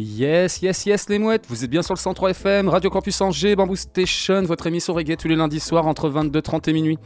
[0.00, 3.54] Yes, yes, yes, les mouettes, vous êtes bien sur le 103 FM, Radio Campus Angers,
[3.54, 6.98] Bamboo Station, votre émission reggae tous les lundis soirs entre 22h30 et minuit.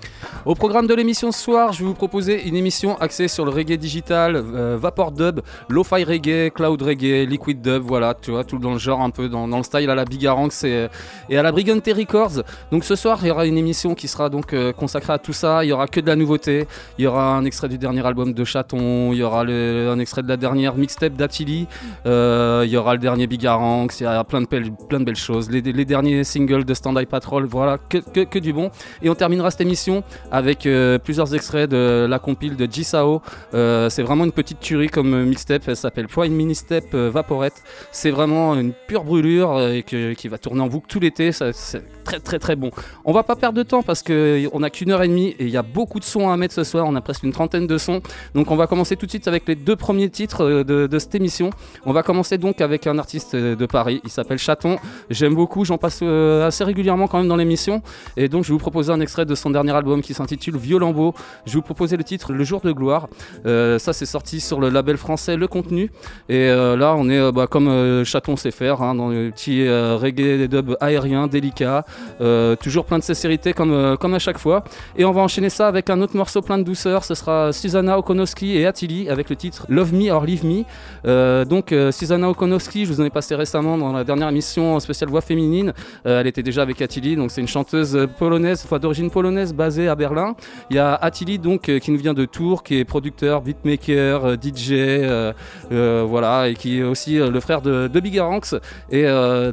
[0.47, 3.51] Au programme de l'émission ce soir, je vais vous proposer une émission axée sur le
[3.51, 8.59] reggae digital, euh, vapor dub, lo-fi reggae, cloud reggae, liquid dub, voilà, tu vois, tout
[8.59, 10.87] dans le genre, un peu dans, le style à la Bigaranx et,
[11.31, 12.45] et à la Brigante Records.
[12.71, 15.33] Donc ce soir, il y aura une émission qui sera donc euh, consacrée à tout
[15.33, 16.69] ça, il y aura que de la nouveauté,
[16.99, 20.23] il y aura un extrait du dernier album de Chaton, il y aura un extrait
[20.23, 21.67] de la dernière mixtape d'Attili,
[22.07, 25.63] euh, il y aura le dernier Bigaranx, il y a plein de, belles- choses, les,
[25.85, 28.71] derniers singles de Stand Eye Patrol, voilà, que, du bon.
[29.03, 33.23] Et on terminera cette émission avec euh, plusieurs extraits de la compile de Jisao.
[33.55, 37.63] Euh, c'est vraiment une petite tuerie comme mixtape, elle s'appelle Prime Mini Step euh, Vaporette.
[37.93, 42.39] C'est vraiment une pure brûlure qui va tourner en boucle tout l'été, c'est très très
[42.39, 42.71] très bon.
[43.05, 45.51] On va pas perdre de temps parce qu'on a qu'une heure et demie et il
[45.51, 47.79] y a beaucoup de sons à mettre ce soir, on a presque une trentaine de
[47.79, 48.03] sons.
[48.35, 51.51] Donc on va commencer tout de suite avec les deux premiers titres de cette émission.
[51.87, 54.79] On va commencer donc avec un artiste de Paris, il s'appelle Chaton.
[55.11, 57.83] J'aime beaucoup, j'en passe euh, assez régulièrement quand même dans l'émission.
[58.17, 61.15] Et donc je vais vous proposer un extrait de son dernier album qui s'intitule Violambeau.
[61.47, 63.09] Je vais vous proposer le titre Le jour de gloire.
[63.47, 65.91] Euh, ça c'est sorti sur le label français Le Contenu.
[66.29, 70.39] Et euh, là on est bah, comme Chaton sait faire, hein, dans le petit reggae
[70.39, 71.85] des dubs aérien, délicat.
[72.61, 74.65] Toujours plein de sincérité comme, comme à chaque fois.
[74.97, 77.05] Et on va enchaîner ça avec un autre morceau plein de douceur.
[77.05, 81.45] Ce sera Susanna Okonowski et Attili avec le titre Love Me or Leave Me.
[81.45, 82.29] Donc Susanna
[82.73, 85.73] Je vous en ai passé récemment dans la dernière émission spéciale voix féminine.
[86.07, 89.87] Euh, elle était déjà avec Attili, donc c'est une chanteuse polonaise, enfin d'origine polonaise basée
[89.87, 90.35] à Berlin.
[90.71, 94.25] Il y a Attili donc euh, qui nous vient de Tours, qui est producteur, beatmaker,
[94.25, 98.57] euh, DJ, voilà, et qui est aussi le frère de, de Bigaranx.
[98.91, 99.05] Et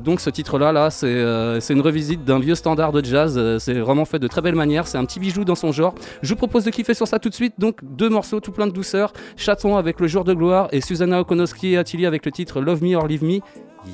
[0.03, 3.57] donc ce titre-là, là, c'est une revisite d'un vieux standard de jazz.
[3.59, 4.87] C'est vraiment fait de très belle manière.
[4.87, 5.93] C'est un petit bijou dans son genre.
[6.21, 7.53] Je vous propose de kiffer sur ça tout de suite.
[7.59, 9.13] Donc deux morceaux tout plein de douceur.
[9.35, 12.83] Chaton avec le jour de gloire et Susanna Okonowski et Attili avec le titre Love
[12.83, 13.39] Me Leave Me?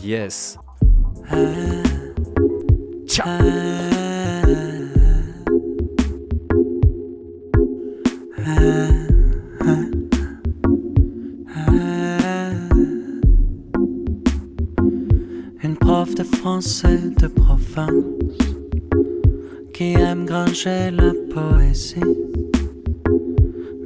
[0.03, 0.57] Yes.
[15.63, 17.89] Une prof de français de province
[19.73, 21.99] qui aime granger la poésie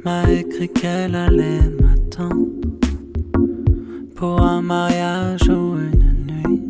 [0.04, 2.51] m'a écrit qu'elle allait m'attendre
[4.22, 6.60] pour un mariage ou une nuit.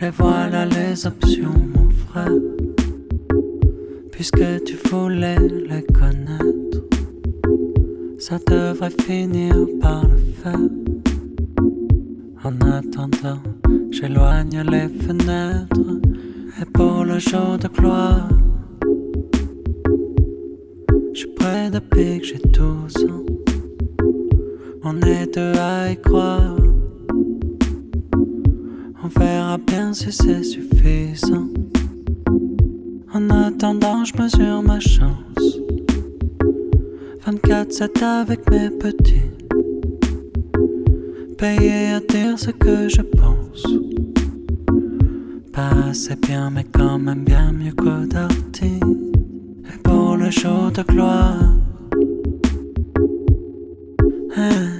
[0.00, 2.40] Les voilà les options, mon frère,
[4.12, 6.78] puisque tu voulais les connaître.
[8.20, 10.68] Ça devrait finir par le faire.
[12.44, 13.42] En attendant,
[13.90, 15.98] j'éloigne les fenêtres
[16.62, 18.28] et pour le jour de gloire,
[21.14, 23.19] je suis près depuis que j'ai 12 ans.
[24.82, 26.56] On est deux à y croire.
[29.02, 31.48] On verra bien si c'est suffisant.
[33.12, 35.58] En attendant, je mesure ma chance.
[37.26, 39.30] 24-7 avec mes petits
[41.40, 43.64] payé à dire ce que je pense.
[45.54, 48.78] Pas assez bien, mais quand même bien mieux que Darty.
[49.70, 51.54] Et pour le jour de gloire.
[54.32, 54.79] Huh.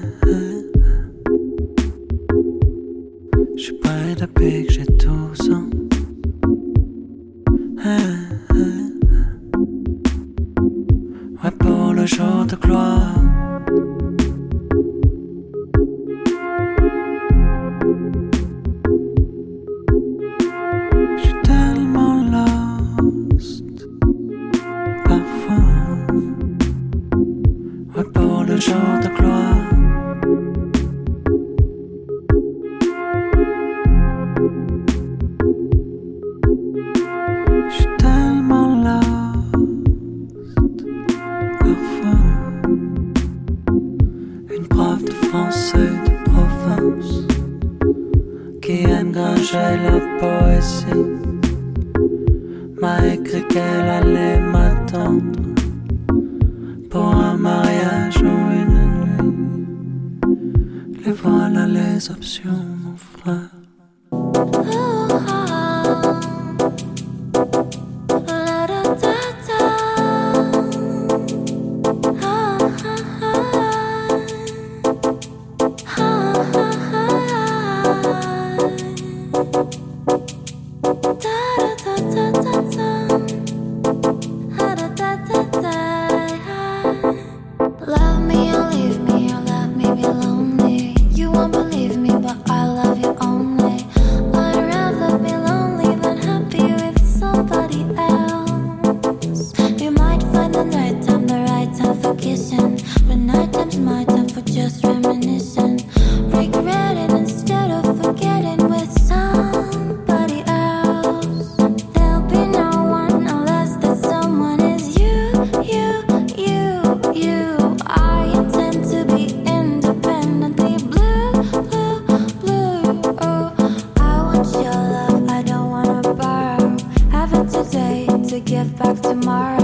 [128.78, 129.59] back tomorrow.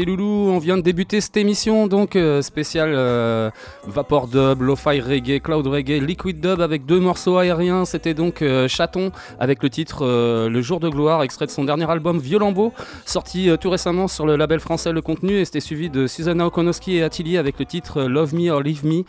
[0.00, 0.39] Merci Loulou.
[0.60, 3.50] Vient de débuter cette émission donc euh, spéciale euh,
[3.86, 7.84] Vapor Dub, Lo-Fi Reggae, Cloud Reggae, Liquid Dub avec deux morceaux aériens.
[7.84, 11.90] C'était donc euh, Chaton avec le titre Le Jour de Gloire, extrait de son dernier
[11.90, 12.72] album Violambo,
[13.06, 16.96] sorti tout récemment sur le label français Le Contenu et c'était suivi de Susanna Okonoski
[16.96, 19.02] et Atili avec le titre Love Me or Leave Me.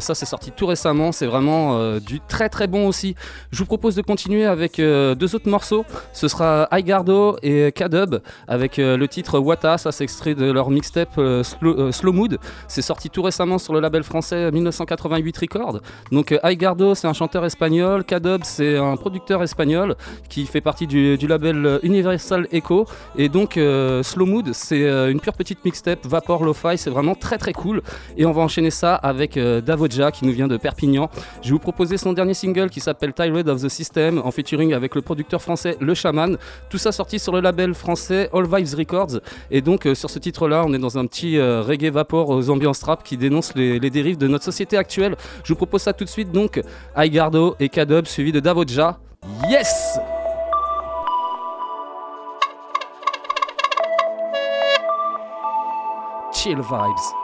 [0.00, 3.14] ça c'est sorti tout récemment, c'est vraiment du très très bon aussi.
[3.50, 5.84] Je vous propose de continuer avec deux autres morceaux.
[6.12, 11.16] Ce sera Igardo et K-Dub avec le titre Wata, ça c'est extrait de leur mixtape
[11.18, 12.38] euh, euh, Slow, Mood.
[12.68, 15.80] C'est sorti tout récemment sur le label français 1988 Records.
[16.12, 18.04] Donc euh, Aigardo, c'est un chanteur espagnol.
[18.04, 19.96] Kadob, c'est un producteur espagnol
[20.28, 22.86] qui fait partie du, label Universal Echo.
[23.16, 26.76] Et donc Slow Mood, c'est une pure petite mixtape Vapor Lo-Fi.
[26.76, 27.82] C'est vraiment très très cool.
[28.16, 31.08] Et on va enchaîner ça avec Davoja qui nous vient de Perpignan.
[31.40, 34.74] Je vais vous proposer son dernier single qui s'appelle Tired of the System en featuring
[34.74, 36.36] avec le producteur français Le Shaman.
[36.68, 39.20] Tout ça sorti sur le label français All Vibes Records.
[39.50, 42.80] Et donc sur ce titre-là, on est dans un petit euh, reggae vapor aux ambiances
[42.80, 45.16] trap qui dénonce les, dérives de notre société actuelle.
[45.44, 46.60] Je vous propose ça tout de suite, donc
[46.96, 48.98] Igardo et Kadub suivi de Davoja.
[49.48, 49.98] Yes!
[56.32, 57.23] Chill vibes.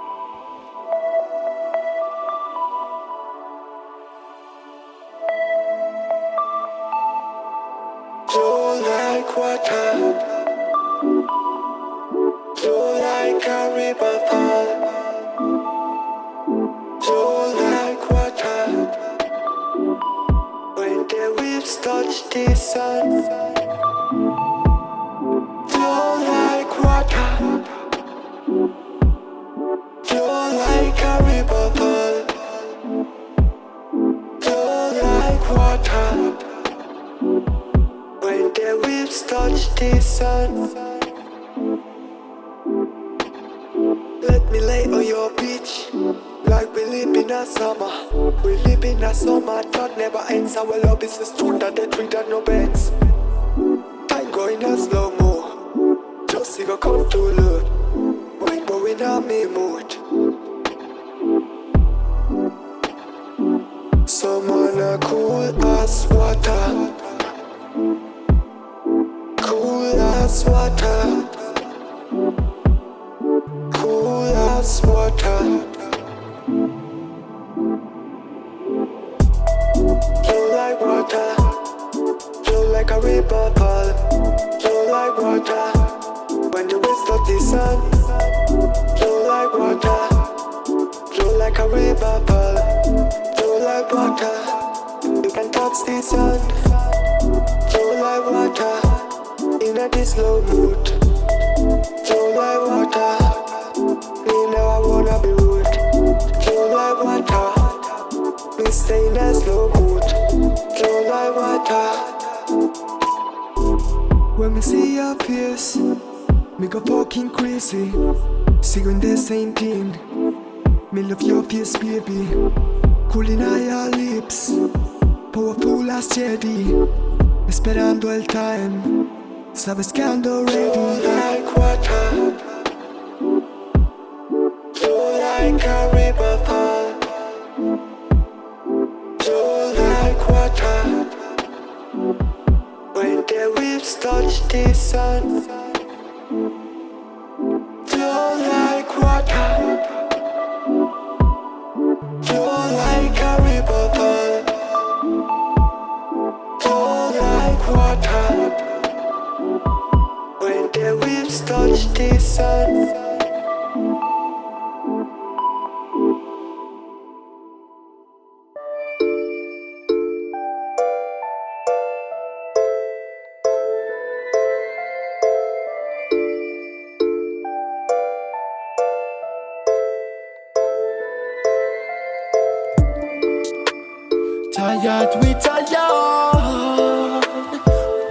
[184.83, 185.67] Tired, we tired.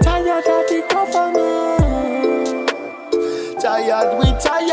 [0.04, 2.70] Tired of the government.
[3.60, 4.70] Tired, we tired.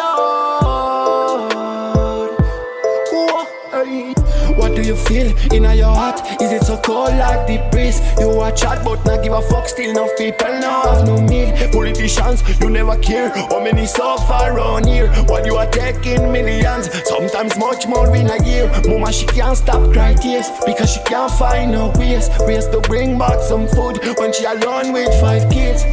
[4.60, 6.17] What do you feel in your heart?
[6.42, 8.00] Is it so cold like the breeze?
[8.20, 9.68] You a chat but not give a fuck.
[9.68, 11.52] Still enough people now have no meal.
[11.72, 13.30] Politicians, you never care.
[13.30, 15.08] How many suffer around here?
[15.26, 16.90] What you are taking millions?
[17.08, 18.70] Sometimes much more in a year.
[18.88, 22.30] Mama she can't stop cry tears because she can't find no ways.
[22.42, 25.84] Ways to bring back some food when she alone with five kids.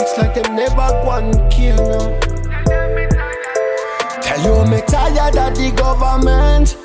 [0.00, 2.20] It's like them never one kill no.
[4.22, 6.83] Tell you I'm tired of the government.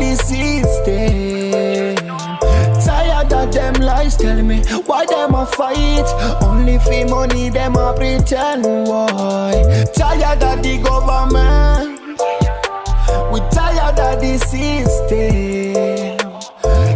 [0.00, 1.94] The system.
[2.82, 4.16] Tired of them lies.
[4.16, 6.08] Tell me why them a fight.
[6.42, 8.64] Only for money them a pretend.
[8.64, 9.62] Why?
[9.94, 12.00] Tired of the government.
[13.30, 16.16] We tired of the system.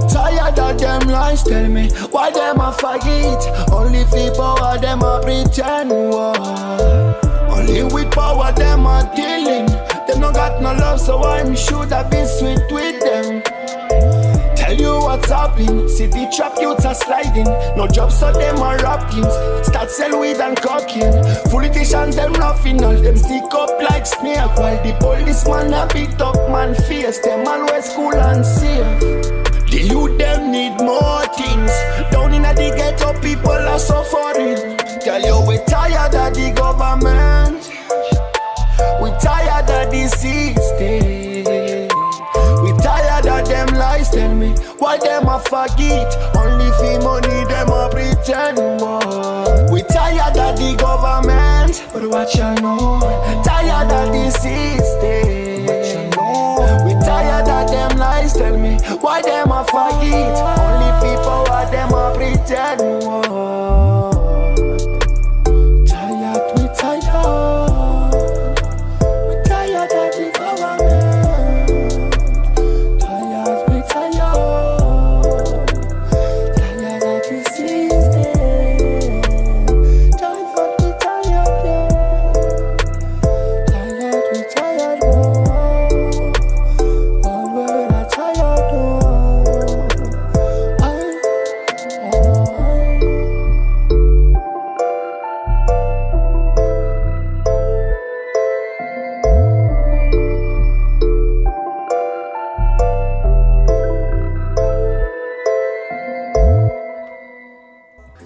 [0.08, 3.02] Tired of them lies, tell me why them a fight.
[3.70, 5.90] Only for power them a pretend.
[5.90, 7.20] Why?
[7.50, 9.83] Only with power them a dealing.
[10.34, 13.42] Got no love, so I'm should have been sweet with them.
[14.56, 15.88] Tell you what's happening.
[15.88, 17.44] See the trap youths are sliding.
[17.76, 19.24] No jobs, so them are rapping.
[19.62, 21.22] Start sell weed and cocaine.
[21.50, 24.56] Politicians them laughing, all them stick up like snake.
[24.56, 27.18] While the police policeman a beat up man face.
[27.20, 29.00] Them always cool and safe.
[29.70, 31.72] The youth them need more things.
[32.10, 34.78] Down in the ghetto, people are suffering.
[35.00, 37.33] Tell you we tired of the government.
[39.94, 41.46] We tired of the system.
[41.46, 41.88] Eh.
[42.62, 44.10] We tired of them lies.
[44.10, 46.10] Tell me why them a forget.
[46.36, 48.56] Only for money them a pretend.
[48.80, 49.72] Boy.
[49.72, 52.98] We tired of the government, but what you know?
[53.44, 55.68] Tired of the system.
[55.68, 56.84] Eh.
[56.84, 58.32] We tired of them lies.
[58.32, 60.34] Tell me why them a forget.
[60.58, 62.80] Only people power them a pretend.
[62.80, 63.93] Whoa.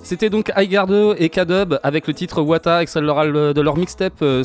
[0.08, 4.42] C'était donc Igardo et K-Dub avec le titre Wata, extrait de leur, mixtape euh.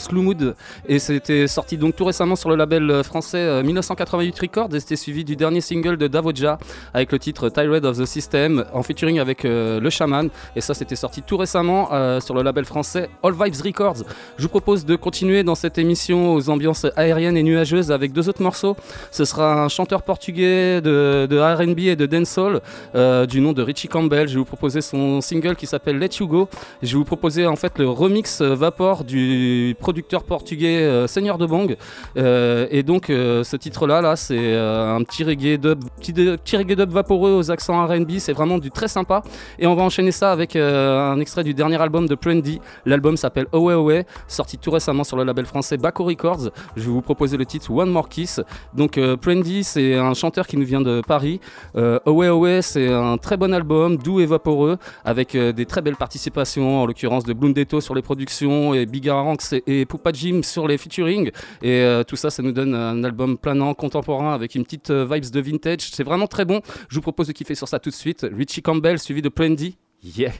[0.89, 4.75] Et c'était sorti donc tout récemment sur le label euh, français euh, 1988 Records.
[4.75, 6.57] Et c'était suivi du dernier single de Davoja
[6.93, 10.27] avec le titre Tirade of the System en featuring avec euh, le Shaman.
[10.57, 14.03] Et ça, c'était sorti tout récemment euh, sur le label français All Vibes Records.
[14.35, 18.27] Je vous propose de continuer dans cette émission aux ambiances aériennes et nuageuses avec deux
[18.27, 18.75] autres morceaux.
[19.11, 22.59] Ce sera un chanteur portugais de, de RB et de dancehall
[22.95, 24.27] euh, du nom de Richie Campbell.
[24.27, 26.49] Je vais vous proposer son single qui s'appelle Let You Go.
[26.81, 31.37] Je vais vous proposer en fait le remix euh, Vapor du producteur portugais euh, Seigneur
[31.37, 31.75] de Bang.
[32.17, 37.33] Euh, et donc ce titre-là, là, c'est un petit reggae dub, petit, reggae dub vaporeux
[37.33, 38.13] aux accents R&B.
[38.19, 39.23] C'est vraiment du très sympa.
[39.59, 42.59] Et on va enchaîner ça avec un extrait du dernier album de Prendy.
[42.85, 46.49] L'album s'appelle Away Away, sorti tout récemment sur le label français Baco Records.
[46.75, 48.41] Je vais vous proposer le titre One More Kiss.
[48.73, 51.39] Donc Prendy, c'est un chanteur qui nous vient de Paris.
[51.75, 56.81] Away Away, c'est un très bon album, doux et vaporeux, avec des très belles participations,
[56.81, 60.77] en l'occurrence de Blundetto sur les productions et Big Ranks et, et Jim sur les
[60.77, 61.31] featuring.
[61.61, 65.07] Et euh, tout ça, ça nous donne un album planant, contemporain, avec une petite euh,
[65.09, 65.81] vibes de vintage.
[65.91, 66.61] C'est vraiment très bon.
[66.89, 68.25] Je vous propose de kiffer sur ça tout de suite.
[68.35, 69.77] Richie Campbell suivi de Plendy.
[70.03, 70.31] Yeah!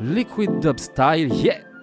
[0.00, 1.73] Liquid Dub Style, yeah!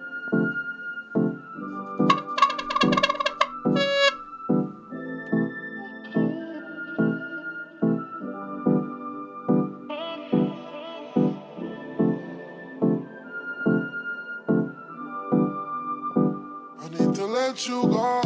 [17.52, 18.22] Let you go.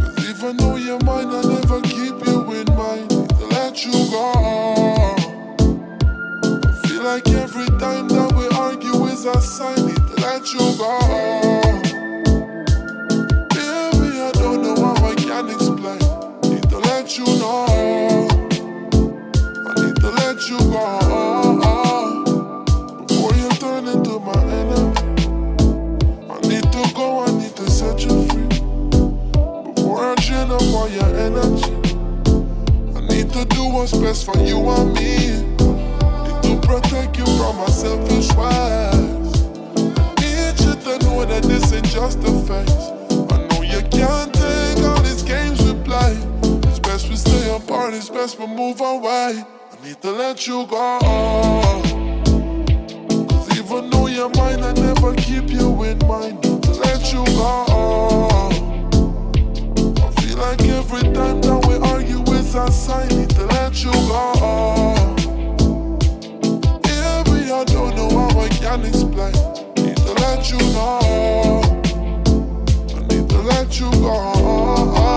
[0.00, 3.10] Cause even though you're mine, I never keep you in mind.
[3.10, 4.32] To let you go.
[6.64, 9.76] I feel like every time that we argue is a sign.
[9.86, 10.98] Need to let you go.
[13.50, 16.00] Baby, I don't know how I can explain.
[16.50, 17.66] Need to let you know.
[19.68, 21.05] I need to let you go.
[31.26, 31.72] Energy,
[32.94, 35.42] I need to do what's best for you and me.
[36.22, 39.32] Need to protect you from my selfish ways.
[40.22, 42.84] Need you to know that this ain't just a phase.
[43.32, 46.16] I know you can't take all these games we play.
[46.68, 49.42] It's best we stay apart, it's best we move away.
[49.72, 50.98] I need to let you go.
[53.30, 56.40] Cause even though you're mine, I never keep you in mind.
[56.42, 58.55] To let you go.
[60.36, 63.08] Like every time that we argue is a sign.
[63.08, 64.32] Need to let you go.
[66.84, 69.32] Baby, I don't know how I can explain.
[69.80, 71.62] Need to let you know.
[72.94, 74.12] I need to let you go.
[74.94, 75.08] I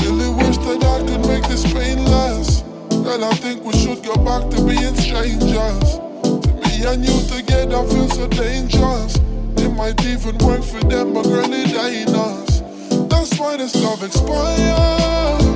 [0.00, 2.62] really wish that I could make this pain less.
[3.02, 5.98] Girl, I think we should go back to being strangers.
[6.22, 9.16] To me and you together feel so dangerous.
[9.56, 12.49] It might even work for them, but girl, it ain't us.
[13.40, 15.49] Why this love expired.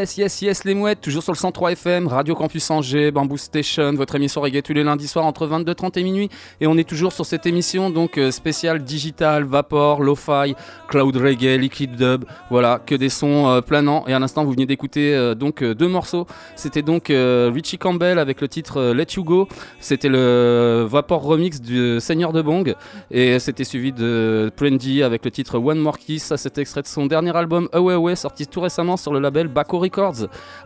[0.00, 3.92] Yes, yes, yes, les mouettes, toujours sur le 103 FM, Radio Campus Angers, Bamboo Station,
[3.92, 6.30] votre émission reggae tous les lundis soirs entre 22h30 et minuit.
[6.62, 10.54] Et on est toujours sur cette émission, donc euh, spéciale digital, vapor, lo-fi,
[10.88, 14.04] cloud reggae, liquid dub, voilà, que des sons euh, planants.
[14.06, 16.26] Et à l'instant, vous venez d'écouter euh, donc deux morceaux.
[16.56, 19.48] C'était donc Richie Campbell avec le titre Let You Go.
[19.80, 22.74] C'était le vapor remix du Seigneur de Bong.
[23.10, 26.24] Et c'était suivi de Prendy avec le titre One More Kiss.
[26.24, 29.48] Ça, c'est extrait de son dernier album Away Away, sorti tout récemment sur le label
[29.48, 29.89] Baco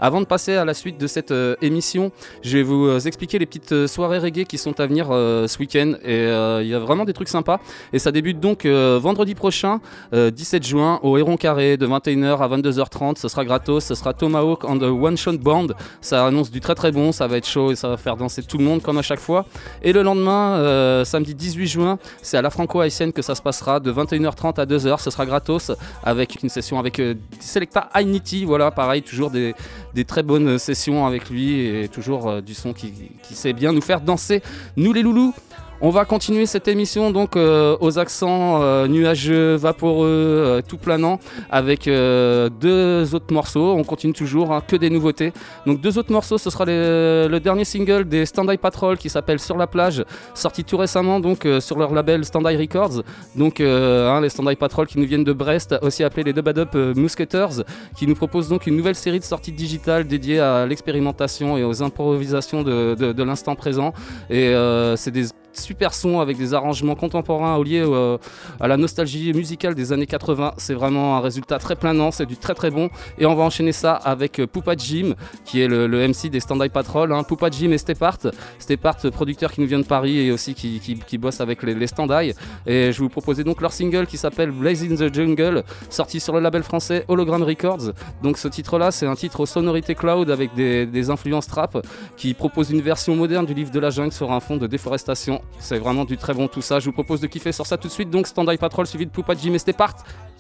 [0.01, 3.39] Avant de passer à la suite de cette euh, émission, je vais vous euh, expliquer
[3.39, 5.95] les petites euh, soirées reggae qui sont à venir ce week-end.
[6.05, 6.25] Et
[6.63, 7.61] il y a vraiment des trucs sympas.
[7.93, 9.81] Et ça débute donc vendredi prochain,
[10.13, 13.19] euh, 17 juin, au Héron Carré, de 21h à 22h30.
[13.19, 13.85] Ce sera gratos.
[13.85, 15.69] Ce sera Tomahawk and the One Shot Band.
[16.01, 17.13] Ça annonce du très très bon.
[17.13, 19.21] Ça va être chaud et ça va faire danser tout le monde comme à chaque
[19.21, 19.47] fois.
[19.83, 23.93] Et le lendemain, samedi 18 juin, c'est à la Franco-Haïtienne que ça se passera de
[23.93, 25.01] 21h30 à 2h.
[25.01, 27.01] Ce sera gratos avec une session avec
[27.41, 28.45] Selecta Ainiti.
[28.45, 29.55] Voilà, pareil, toujours des,
[29.95, 32.93] des très bonnes sessions avec lui et toujours euh, du son qui
[33.35, 34.43] sait bien nous faire danser,
[34.77, 35.35] nous les loulous.
[35.81, 41.19] On va continuer cette émission donc euh, aux accents euh, nuageux, vaporeux, euh, tout planant
[41.51, 43.75] avec euh, deux autres morceaux.
[43.77, 45.35] On continue toujours, hein, que des nouveautés.
[45.67, 49.39] Donc deux autres morceaux, ce sera les- le dernier single des Stand-Eye Patrol qui s'appelle
[49.39, 53.03] Sur la plage, sorti tout récemment donc euh, sur leur label Stand-Eye Records.
[53.37, 56.69] Donc euh, hein, les Stand-Eye Patrol qui nous viennent de Brest, aussi appelés les Dubadub
[56.77, 57.63] euh, Musketeers,
[57.95, 61.83] qui nous proposent donc une nouvelle série de sorties digitales dédiées à l'expérimentation et aux
[61.83, 63.93] improvisations de, de- de l'instant présent.
[64.31, 65.25] Et euh, c'est des
[65.59, 68.19] super sons avec des arrangements contemporains liés euh,
[68.61, 70.55] à la nostalgie musicale des années 80.
[70.57, 72.91] C'est vraiment un résultat très planant, c'est du très très bon.
[73.19, 75.15] Et on va enchaîner ça avec euh, Poupa Jim,
[75.45, 77.13] qui est le, MC des Stand-By Patrol.
[77.13, 77.23] Hein.
[77.23, 78.27] Poupa Jim et Stepart.
[78.59, 82.35] Stepart, producteur qui nous vient de Paris et aussi qui, qui, bosse avec les, Stand-By.
[82.67, 86.35] Et je vous proposer donc leur single qui s'appelle Blaze in the Jungle, sorti sur
[86.35, 87.93] le label français Hologram Records.
[88.23, 91.87] Donc ce titre-là, c'est un titre aux sonorités cloud avec des influences trap
[92.17, 95.41] qui propose une version moderne du livre de la jungle sur un fond de déforestation.
[95.59, 96.81] C'est vraiment du très bon tout ça.
[96.81, 98.11] Je vous propose de kiffer sur ça tout de suite.
[98.11, 99.95] Donc Stand Patrol suivi de Poupa Jim et c'était part.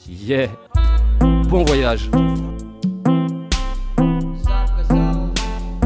[0.08, 0.48] Yeah.
[1.48, 2.10] Bon voyage.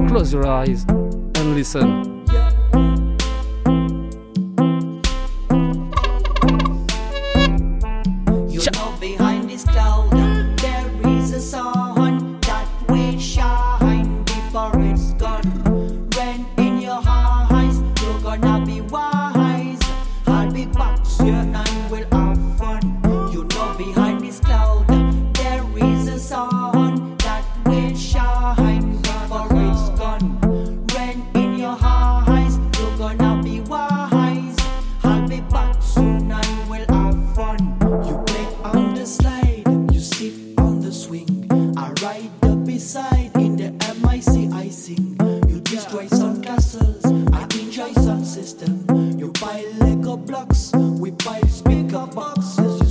[0.09, 0.87] Close your eyes
[1.39, 2.18] and listen.
[50.27, 52.88] Blocks, we buy speaker boxes.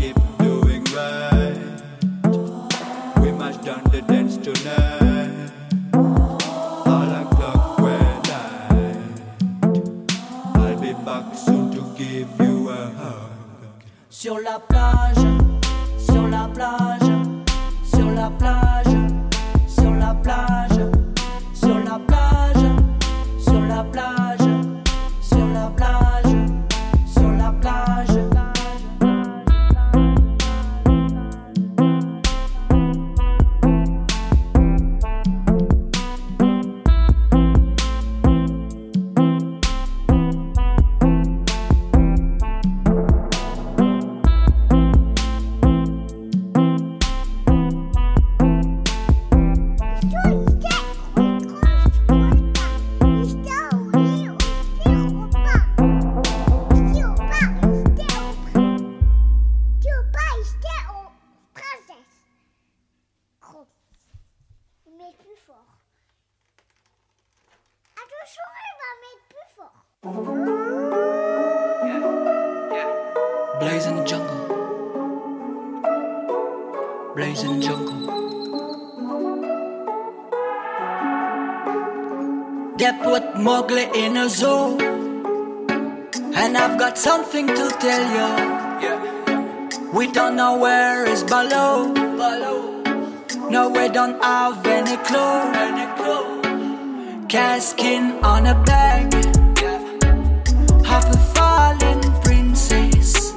[0.00, 1.60] Keep doing right.
[3.20, 5.52] We march down the dance tonight.
[5.92, 8.96] Alarm clock will night.
[10.54, 13.30] I'll be back soon to give you a hug.
[14.08, 15.26] Sur la plage,
[15.98, 17.10] sur la plage,
[17.92, 18.96] sur la plage,
[19.68, 20.80] sur la plage,
[21.56, 22.66] sur la plage,
[23.38, 24.19] sur la plage,
[94.00, 96.40] don't have any clue.
[97.28, 99.12] Cast skin on a bag.
[100.90, 103.34] Half a fallen princess.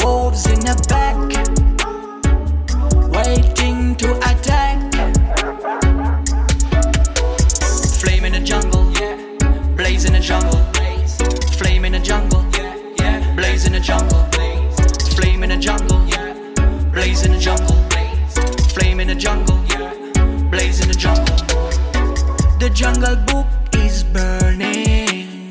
[0.00, 1.18] Wolves in the back.
[3.16, 4.78] Waiting to attack.
[8.00, 8.84] Flame in the jungle.
[9.76, 10.60] Blaze in the jungle.
[11.58, 12.42] Flame in the jungle.
[13.36, 14.22] Blaze in the jungle.
[15.14, 16.00] Flame in the jungle.
[16.90, 17.75] Blaze in the jungle.
[22.66, 25.50] The jungle book is burning.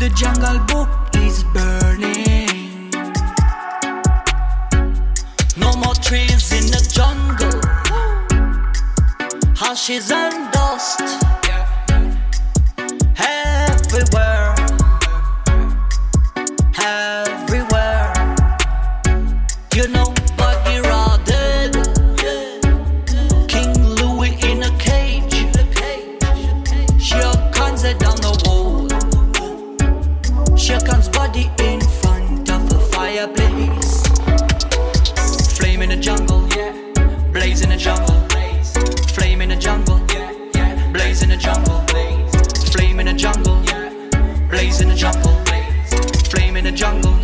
[0.00, 2.90] The jungle book is burning.
[5.56, 7.60] No more trees in the jungle.
[9.62, 11.29] Ashes and dust.
[45.00, 46.28] jungle blaze.
[46.28, 47.19] Flame in the jungle.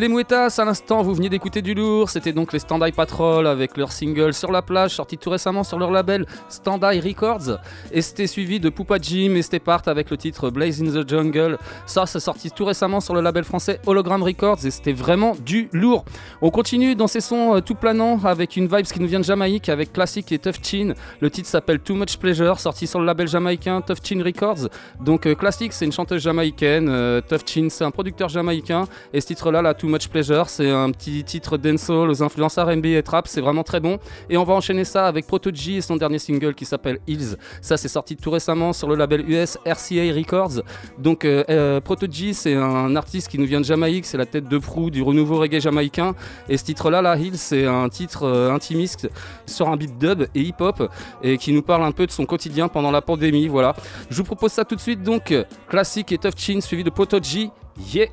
[0.00, 2.08] Les Mouettas, à l'instant, vous veniez d'écouter du lourd.
[2.08, 5.78] C'était donc les Stand-Eye Patrol avec leur single Sur la plage, sorti tout récemment sur
[5.78, 7.58] leur label Stand-Eye Records.
[7.92, 11.58] Et c'était suivi de Poupa Jim et Stepart avec le titre Blaze in the Jungle.
[11.84, 15.68] Ça, c'est sorti tout récemment sur le label français Hologram Records et c'était vraiment du
[15.74, 16.06] lourd.
[16.40, 19.24] On continue dans ces sons euh, tout planants avec une vibe qui nous vient de
[19.24, 20.94] Jamaïque avec Classic et Tough Chin.
[21.20, 24.70] Le titre s'appelle Too Much Pleasure, sorti sur le label jamaïcain Tough Chin Records.
[24.98, 26.88] Donc euh, Classic, c'est une chanteuse jamaïcaine.
[26.88, 28.86] euh, Tough Chin, c'est un producteur jamaïcain.
[29.12, 32.86] Et ce titre-là, là, Too Much Pleasure, c'est un petit titre dancehall aux influences R&B
[32.86, 33.28] et trap.
[33.28, 33.98] C'est vraiment très bon.
[34.28, 37.36] Et on va enchaîner ça avec Proto G et son dernier single qui s'appelle Hills.
[37.60, 40.62] Ça, c'est sorti tout récemment sur le label US RCA Records.
[40.98, 44.06] Donc euh, euh, Proto G, c'est un artiste qui nous vient de Jamaïque.
[44.06, 46.14] C'est la tête de proue du renouveau reggae jamaïcain.
[46.48, 49.10] Et ce titre-là, là, Hills, c'est un titre euh, intimiste
[49.46, 50.90] sur un beat dub et hip-hop
[51.22, 53.48] et qui nous parle un peu de son quotidien pendant la pandémie.
[53.48, 53.74] Voilà.
[54.08, 55.02] Je vous propose ça tout de suite.
[55.02, 55.34] Donc,
[55.68, 57.50] classique et Tough Chin suivi de Proto G.
[57.92, 58.08] Yeah!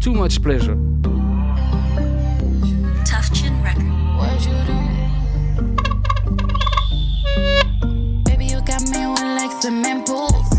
[0.00, 0.76] Too much pleasure.
[3.04, 3.84] Tough Chin Record.
[4.16, 4.76] What you do?
[8.24, 10.50] Baby, you got me with like cement pools.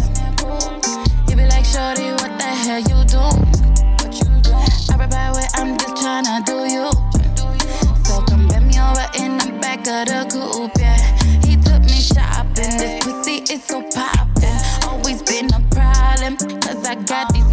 [1.28, 3.18] You be like, Shorty, what the hell you do?
[4.92, 6.92] I reply with, I'm just tryna do you.
[8.06, 10.98] So come bend me over in the back of the coupe, yeah.
[11.44, 12.78] He took me shopping.
[12.78, 14.60] This pussy is so poppin'.
[14.88, 16.38] Always been a problem.
[16.62, 17.51] Cause I got these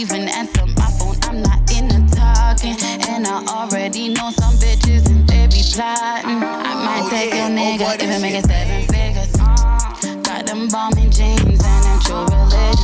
[0.00, 2.74] even answer my phone, I'm not in the talking.
[3.06, 6.40] And I already know some bitches and they be plotting.
[6.40, 9.34] I might oh, take a oh, nigga if it make it seven figures.
[9.38, 12.79] Uh, got them bombing jeans and them true religions.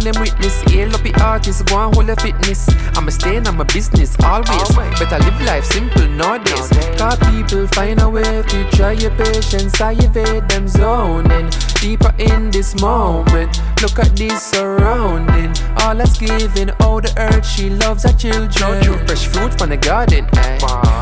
[0.00, 0.60] When them witness.
[0.62, 2.68] Hail up the artists, go and hold the fitness.
[2.96, 4.68] I'ma stay in my business always.
[4.98, 6.68] Better live life simple nowadays.
[6.98, 9.80] Cause people find a way to try your patience.
[9.80, 11.50] I evade them zoning.
[11.80, 13.60] Deeper in this moment.
[13.82, 15.52] Look at this surrounding.
[15.82, 19.06] All that's giving, all the earth she loves her children.
[19.06, 20.58] Fresh fruit from the garden, eh?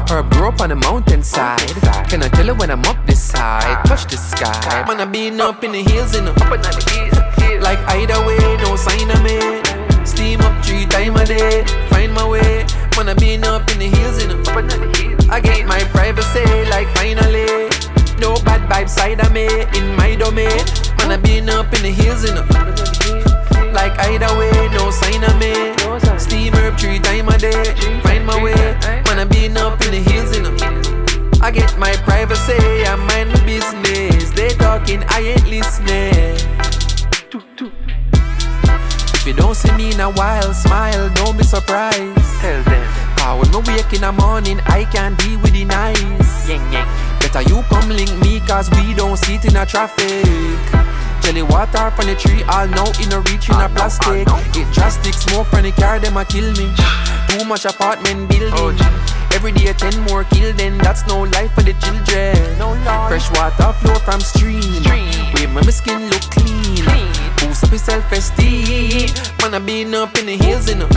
[0.09, 1.68] Herb grow up on the mountainside.
[2.09, 3.84] Can I tell her when I'm up this side?
[3.86, 4.84] Touch the sky.
[4.86, 6.34] Man, I been up in the hills, you know.
[7.61, 9.38] Like either way, sign of me.
[10.06, 12.64] Steam up three times a day, find my way.
[12.98, 14.42] I been up in the hills, you know.
[15.30, 17.70] I get my privacy, like finally.
[18.20, 19.46] No bad vibes side of me,
[19.78, 20.60] in my domain.
[21.08, 22.44] I been up in the hills, you know.
[23.72, 25.54] Like either way, no sign of me.
[26.18, 27.64] Steam herb three times a day,
[28.02, 28.54] find my way.
[29.18, 30.54] I been up in the hills, you know.
[31.40, 34.32] I get my privacy, I mind my business.
[34.32, 36.57] They talking, I ain't listening.
[39.28, 42.16] If you don't see me in a while, smile, don't be surprised.
[42.40, 42.82] Tell them.
[43.18, 46.48] Cause when me wake in the morning, I can't deal with the nice.
[47.20, 50.24] Better you come link me, cause we don't sit in a traffic.
[51.20, 54.24] Jelly water from the tree, all now in a reach in a plastic.
[54.56, 56.72] It drastic smoke from the car, them a kill me.
[57.28, 58.48] Too much apartment building.
[58.56, 58.72] Oh,
[59.34, 62.32] Every day ten more kill, then that's no life for the children.
[63.12, 64.64] Fresh water flow from stream.
[65.36, 66.67] Where my skin look clean.
[67.61, 69.09] Up self-esteem.
[69.42, 70.88] Man, I been up in the hills, you know.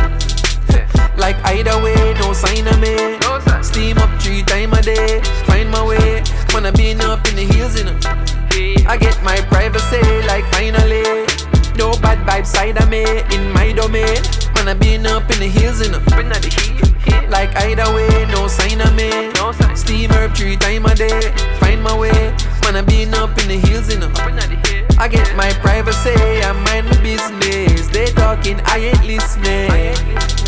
[1.18, 3.18] Like either way, no sign of me.
[3.64, 6.24] Steam up three times a day, find my way.
[6.54, 7.98] Man, I been up in the hills, you know.
[8.88, 11.26] I get my privacy, like finally.
[11.76, 13.04] No bad vibes side of me,
[13.36, 14.22] in my domain.
[14.56, 16.00] Man, I been up in the hills, you know.
[17.30, 19.32] Like either way, no sign of me.
[19.76, 22.36] Steam up three times a day, find my way.
[22.64, 24.91] Man, I been up in the hills, you know.
[25.02, 27.88] I get my privacy, I mind my business.
[27.88, 30.41] They talking, I ain't listening.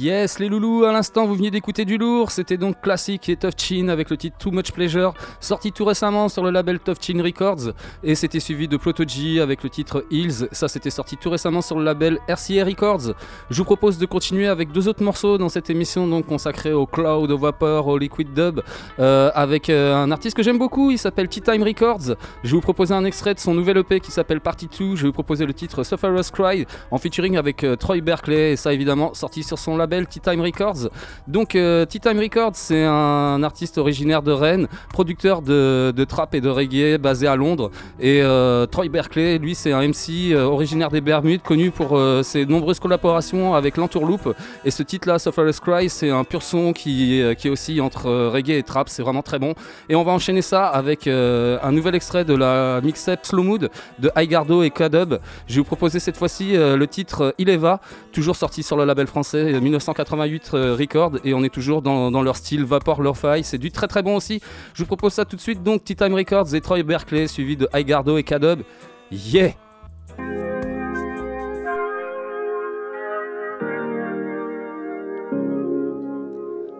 [0.00, 2.30] Yes, les loulous, à l'instant, vous veniez d'écouter du lourd.
[2.30, 6.28] C'était donc classique et Tough Chin avec le titre Too Much Pleasure, sorti tout récemment
[6.28, 7.72] sur le label Tough Chin Records.
[8.04, 10.46] Et c'était suivi de Protogy avec le titre Hills.
[10.52, 13.12] Ça, c'était sorti tout récemment sur le label RCA Records.
[13.50, 16.86] Je vous propose de continuer avec deux autres morceaux dans cette émission donc consacrée au
[16.86, 18.60] cloud, au vapor, au liquid dub,
[19.00, 20.92] euh, avec euh, un artiste que j'aime beaucoup.
[20.92, 22.14] Il s'appelle Tea Time Records.
[22.44, 24.94] Je vais vous proposer un extrait de son nouvel EP qui s'appelle Party 2.
[24.94, 28.52] Je vais vous proposer le titre Sufferer's Cry en featuring avec euh, Troy Berkeley.
[28.52, 30.90] Et ça, évidemment, sorti sur son label Tea Time Records.
[31.26, 36.34] Donc, euh, Tea Time Records, c'est un artiste originaire de Rennes, producteur de, de trap
[36.34, 37.70] et de reggae basé à Londres.
[38.00, 42.22] Et euh, Troy Berkeley, lui, c'est un MC euh, originaire des Bermudes, connu pour euh,
[42.22, 44.34] ses nombreuses collaborations avec l'Entourloupe.
[44.64, 48.50] Et ce titre-là, Sufferer's Cry, c'est un pur son qui, qui est aussi entre reggae
[48.58, 48.88] et trap.
[48.88, 49.54] C'est vraiment très bon.
[49.88, 54.10] Et on va enchaîner ça avec un nouvel extrait de la mixtape Slow Mood de
[54.14, 55.18] Highgardo et K-Dub.
[55.46, 57.80] Je vais vous proposer cette fois-ci le titre Ileva,
[58.12, 61.12] toujours sorti sur le label français 1988 euh, Record.
[61.24, 63.42] Et on est toujours dans, leur style Vapor Lo-Fi.
[63.42, 64.40] C'est du très très bon aussi.
[64.74, 65.62] Je vous propose ça tout de suite.
[65.62, 68.62] Donc, Tea Time Records et Troy Berkeley, suivi de Highgardo et K-Dub.
[69.10, 69.52] Yeah!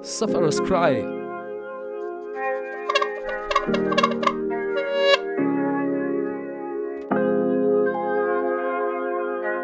[0.03, 1.05] Sufferer's Cry.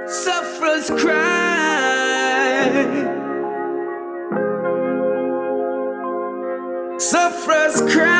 [0.07, 1.34] Sufferers cry.
[7.05, 8.15] sufferers cry.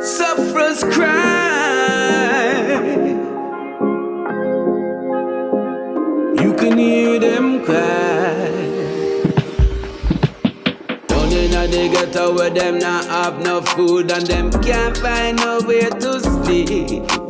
[0.00, 1.16] Sufferers cry.
[6.40, 8.52] You can hear them cry.
[11.08, 15.60] Down in the ghetto where them not have no food and them can't find no
[15.66, 17.25] way to sleep.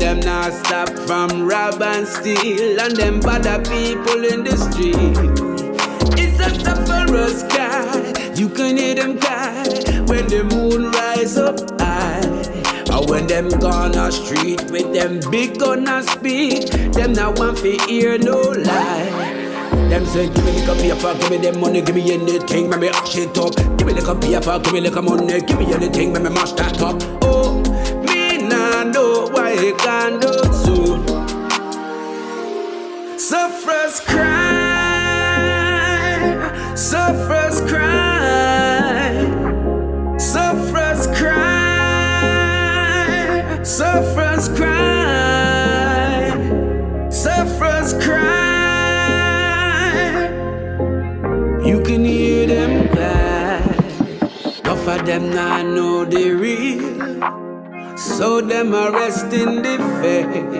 [0.00, 5.14] Them not stop from rob and steal and them bother people in the street.
[6.18, 8.32] It's a sufferer's cry.
[8.34, 9.62] You can hear them cry
[10.08, 12.24] when the moon rise up high.
[12.90, 17.76] Or when them gone a street with them big gonna speak, them not want to
[17.86, 19.38] hear no lie.
[19.90, 22.88] Them say, give me little paper, give me them money, give me anything, make me
[22.88, 23.54] ash it up.
[23.76, 26.80] Give me little paper, give me little money, give me anything, make me mash that
[26.80, 26.96] up.
[27.22, 27.62] Oh,
[28.50, 30.32] nah know why it can't do
[30.64, 30.76] so.
[33.16, 34.26] Suffers cry,
[36.74, 39.12] suffers cry,
[40.18, 42.32] suffers cry,
[43.62, 46.30] suffers cry,
[47.10, 48.40] suffers cry.
[51.64, 53.20] You can hear them cry.
[54.64, 57.10] Enough of them now know the real,
[58.00, 60.54] so them arrest in the faith.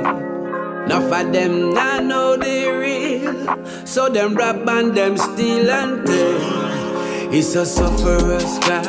[0.85, 7.33] Enough of them now know the real, so them rap and them steal and tell.
[7.33, 8.83] It's a sufferer's cry.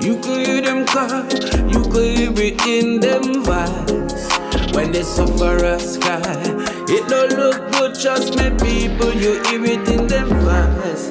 [0.00, 1.22] You could hear them cry,
[1.68, 4.74] you could hear it in them voice.
[4.74, 6.53] When they sufferers cry,
[6.88, 9.12] it don't look good, trust me, people.
[9.12, 11.10] You hear it in them voice.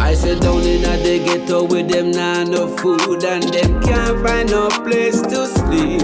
[0.00, 4.20] I sit down in a the ghetto with them now no food and them can't
[4.26, 6.00] find no place to sleep.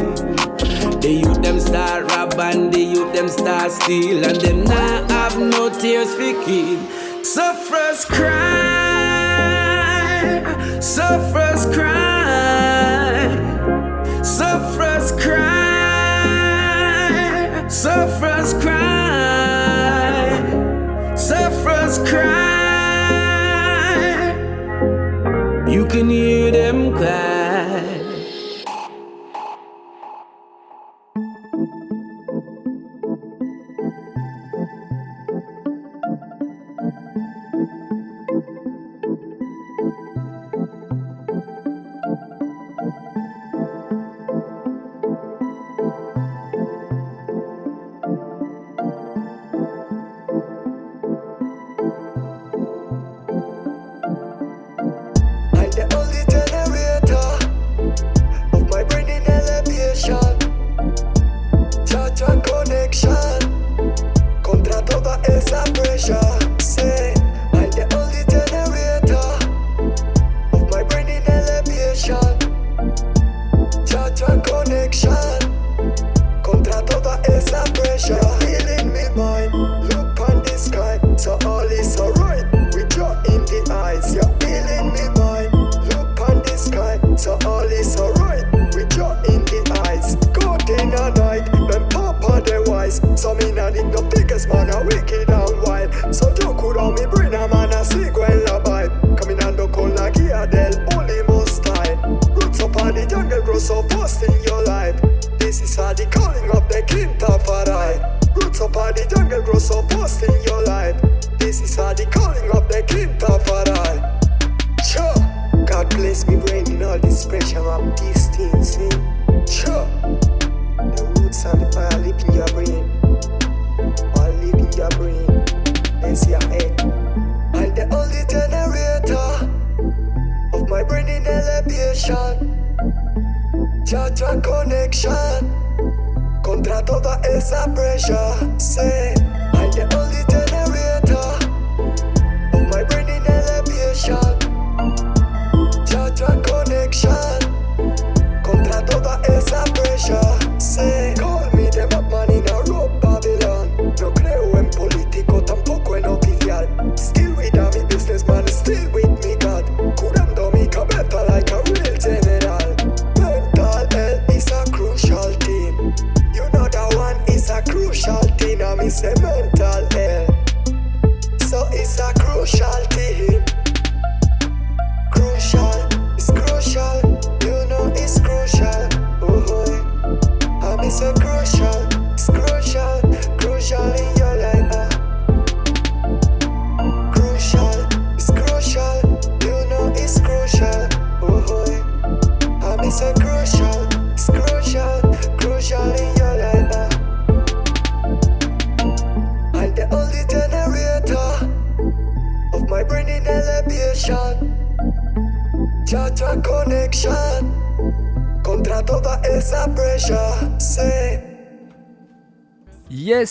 [1.02, 5.38] The youth them start rob and the youth them start steal and them now have
[5.38, 6.78] no tears for keep.
[7.24, 8.40] Sufferers cry,
[10.80, 13.28] sufferers cry,
[14.22, 16.58] sufferers cry,
[17.68, 18.89] sufferers cry,
[22.07, 23.90] cry.
[25.68, 27.29] You can hear them cry.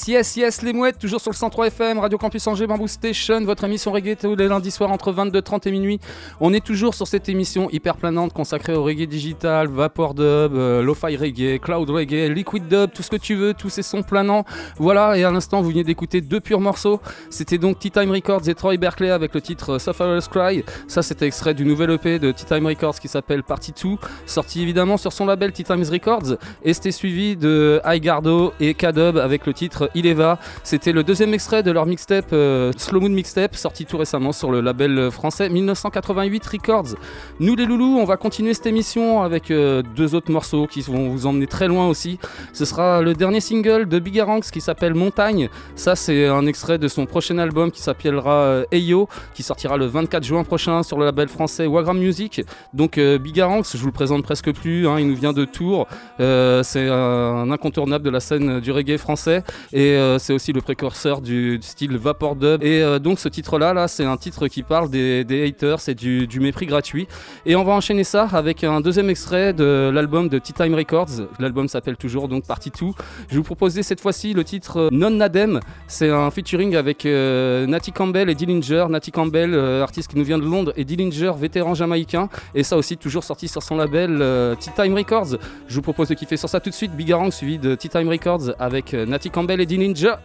[0.09, 3.63] Yes, yes, les mouettes, toujours sur le 103 FM, Radio Campus Angers, Bamboo Station, votre
[3.65, 5.99] émission reggae tous les lundis soirs entre 22h30 et minuit.
[6.39, 10.81] On est toujours sur cette émission hyper planante consacrée au reggae digital, vapor dub, euh,
[10.81, 14.45] lo-fi reggae, cloud reggae, liquid dub, tout ce que tu veux, tous ces sons planants.
[14.77, 16.99] Voilà, et à l'instant, vous venez d'écouter deux purs morceaux.
[17.29, 20.63] C'était donc Tea Time Records et Troy Berkeley avec le titre Sufferer's Cry.
[20.87, 23.89] Ça, c'était extrait du nouvel EP de Tea Time Records qui s'appelle Party 2,
[24.25, 26.37] sorti évidemment sur son label Tea Times Records.
[26.63, 30.39] Et c'était suivi de High Gardo et K-Dub avec le titre Ileva.
[30.63, 34.51] C'était le deuxième extrait de leur mixtape euh, Slow Moon Mixtape, sorti tout récemment sur
[34.51, 36.95] le label français 1988 Records.
[37.39, 41.09] Nous les loulous, on va continuer cette émission avec euh, deux autres morceaux qui vont
[41.09, 42.19] vous emmener très loin aussi.
[42.53, 45.49] Ce sera le dernier single de Bigaranx qui s'appelle Montagne.
[45.75, 49.85] Ça, c'est un extrait de son prochain album qui s'appellera euh, Eyo, qui sortira le
[49.85, 52.41] 24 juin prochain sur le label français Wagram Music.
[52.73, 55.87] Donc euh, Bigaranx, je vous le présente presque plus, hein, il nous vient de Tours.
[56.19, 59.43] Euh, c'est un incontournable de la scène du reggae français
[59.73, 62.63] et euh, c'est aussi le précurseur du, style vapor dub.
[62.63, 66.39] Et euh, donc ce titre-là, là, c'est un titre qui parle des, haters et du,
[66.39, 67.07] mépris gratuit.
[67.45, 71.27] Et on va enchaîner ça avec un deuxième extrait de l'album de Tea Time Records.
[71.39, 72.87] L'album s'appelle toujours donc Party 2.
[73.29, 75.59] Je vous proposer cette fois-ci le titre euh, Non Nadem.
[75.87, 78.85] C'est un featuring avec euh, Natty Campbell et Dillinger.
[78.89, 82.29] Natty Campbell, artiste qui nous vient de Londres, et Dillinger, vétéran jamaïcain.
[82.55, 84.23] Et ça aussi, toujours sorti sur son label
[84.59, 85.37] Tea Time Records.
[85.67, 86.91] Je vous propose de kiffer sur ça tout de suite.
[86.95, 90.15] Bigarang suivi de Tea Time Records avec Natty Campbell et Dillinger.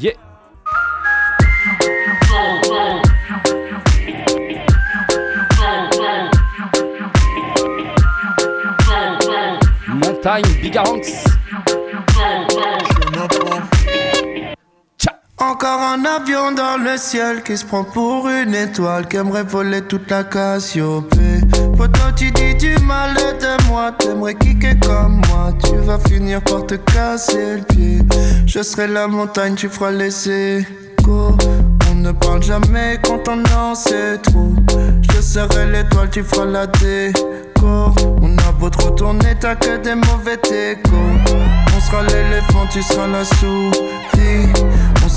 [0.00, 0.12] Yeah!
[9.88, 11.24] Montagne, Bigaranx.
[15.36, 19.82] Encore un avion dans le ciel qui se prend pour une étoile qui aimerait voler
[19.82, 21.47] toute la Cassiopée.
[21.76, 26.66] Pourtant tu dis du mal de moi, t'aimerais kicker comme moi, tu vas finir par
[26.66, 27.98] te casser le pied.
[28.46, 30.66] Je serai la montagne, tu feras laisser
[31.02, 31.36] go.
[31.90, 34.52] On ne parle jamais quand on en sait trop.
[35.12, 37.92] Je serai l'étoile, tu feras la déco.
[38.22, 40.96] On a beau te retourner, t'as que des mauvais techos.
[41.76, 44.52] On sera l'éléphant, tu seras la souris.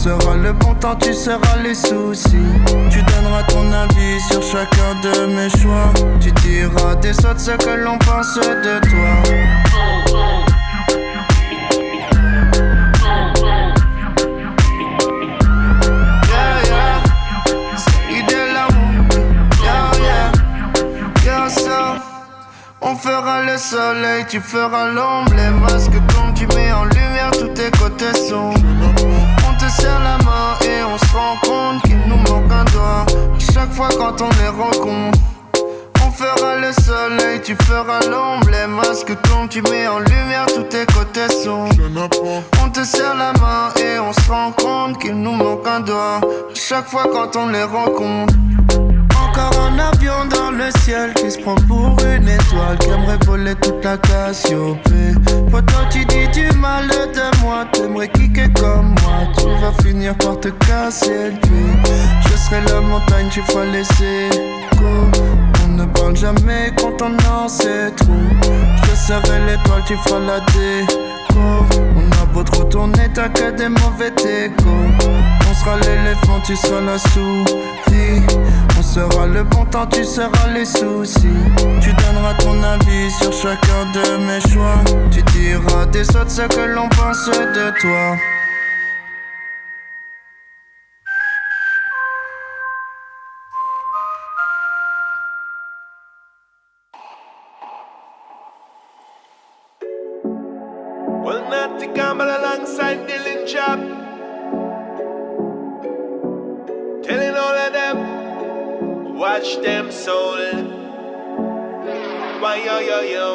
[0.01, 2.49] On sera le bon temps, tu seras les soucis.
[2.89, 5.93] Tu donneras ton avis sur chacun de mes choix.
[6.19, 9.11] Tu diras des autres ce que l'on pense de toi.
[22.81, 25.31] On fera le soleil, tu feras l'ombre.
[25.35, 29.00] Les masques tombent, tu mets en lumière tous tes côtés sombres.
[29.72, 33.05] On te serre la main et on se rend compte qu'il nous manque un doigt.
[33.39, 35.17] Chaque fois quand on les rencontre.
[36.05, 38.49] On fera le soleil, tu feras l'ombre.
[38.51, 41.74] Les masques tombent, tu mets en lumière tous tes côtés sombres.
[42.61, 46.19] On te serre la main et on se rend compte qu'il nous manque un doigt.
[46.53, 48.34] Chaque fois quand on les rencontre.
[49.24, 53.55] Encore un avion dans le ciel qui se prend pour une étoile qui aimerait voler
[53.55, 55.13] toute la Cassiopée.
[55.49, 56.89] Pourtant tu dis du mal
[57.66, 62.30] t'aimerais kicker comme moi, tu vas finir par te casser le.
[62.30, 64.30] Je serai la montagne, tu feras laisser.
[65.64, 68.12] On ne parle jamais quand on en sait trop.
[68.84, 71.39] Je serai l'étoile, tu feras la déco.
[71.95, 74.70] On a beau te retourner, t'as que des mauvais techos.
[75.49, 78.22] On sera l'éléphant, tu seras la souris.
[78.91, 81.21] On sera le bon temps, tu seras les soucis.
[81.81, 84.83] Tu donneras ton avis sur chacun de mes choix.
[85.09, 88.17] Tu diras des autres ce que l'on pense de toi.
[101.23, 104.00] Well, alongside.
[109.22, 110.41] Watch them soul.
[112.41, 113.28] Why yo yo yo.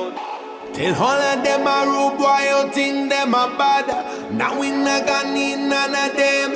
[0.75, 3.87] Tell all of them a rude boy, you think them a bad.
[4.33, 6.51] Now we not gonna need none of them.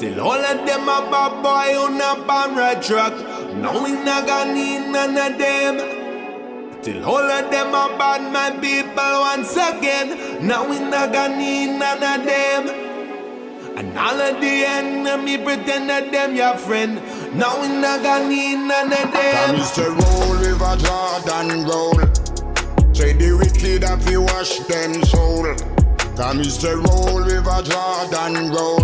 [0.00, 3.14] Tell all of them a bad boy, you not red truck.
[3.62, 5.74] Now we not gonna need none of them.
[6.82, 10.08] Till all of them are bad, my people, once again.
[10.44, 12.86] Now we not gonna need none of them.
[13.76, 16.98] And all of the enemy pretend that them your friend.
[17.34, 19.12] Now we not gonna need none of them.
[19.12, 21.98] Promise to roll with a Jordan roll.
[22.94, 25.44] Say the wicked up, you wash them soul.
[26.16, 28.80] Promise to roll with a Jordan roll.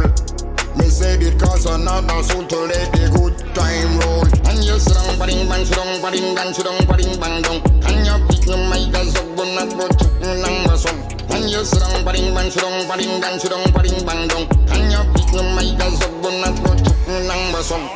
[0.77, 4.25] Me say it cause another soul to let the good time roll.
[4.49, 7.61] And you sit down, bang, bang, sit down, bang, bang, sit down, bang, bang, down.
[7.89, 10.99] And you pick your mic as up, but not but you number some.
[11.31, 14.45] And you sit down, bang, bang, sit down, bang, bang, sit down, bang, bang, down.
[14.73, 17.87] And you dong Hanya pik ng may kasog bunak bocok ng basong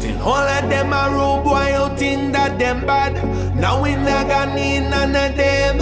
[0.00, 3.14] Till all of them a rude boy, you think that them bad.
[3.56, 5.76] Now we not gonna need none of them.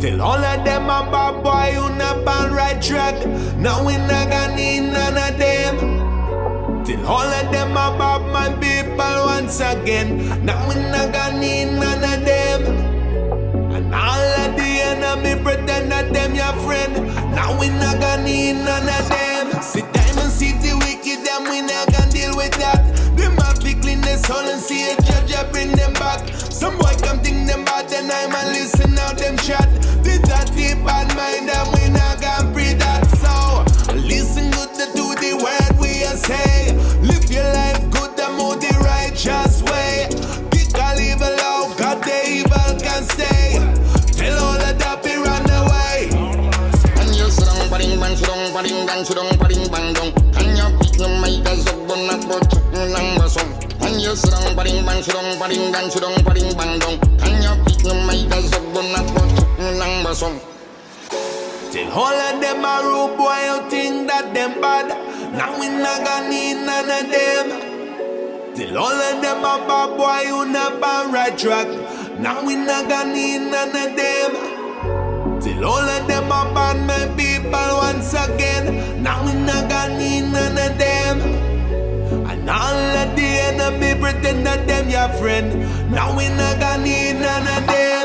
[0.00, 3.16] Till all of them a bad boy, you not on right track.
[3.58, 5.74] Now we not gonna need none of them.
[6.84, 10.22] Till all of them a bad my people once again.
[10.44, 12.35] Now we not gonna need none of them.
[13.92, 16.92] All of the enemy pretend that them your friend.
[17.34, 19.62] Now we not gonna need none of them.
[19.62, 22.82] See Diamond City wicked, them we not gonna deal with that.
[23.16, 26.28] Them have to clean their soul and see a judge I bring them back.
[26.50, 29.68] Some boy come think them bad, then I'm a listen out them chat.
[30.02, 32.52] Did that deep bad mind, and we not gonna
[49.06, 52.58] su don barin bandon hanya fitin mai da zabbon na bota
[52.92, 53.46] nan bason
[53.82, 57.98] hanya su don barin ban su don barin dan su don barin bandon hanya fitin
[58.06, 59.44] mai da zabbon na bota
[59.78, 60.34] nan bason
[61.70, 64.88] Till all of them a rude boy you think that them bad.
[65.38, 67.46] Now we not gonna need none of them.
[68.56, 71.68] Till all of them a bad boy you not bad right track.
[72.18, 74.30] Now we not gonna need none of them.
[75.42, 76.95] Till all of them a bad man
[77.46, 79.02] people once again.
[79.02, 81.16] Now we not gonna need none of them.
[82.30, 85.48] And all of the enemy pretend that them your friend.
[85.90, 87.95] Now we not gonna need none of them.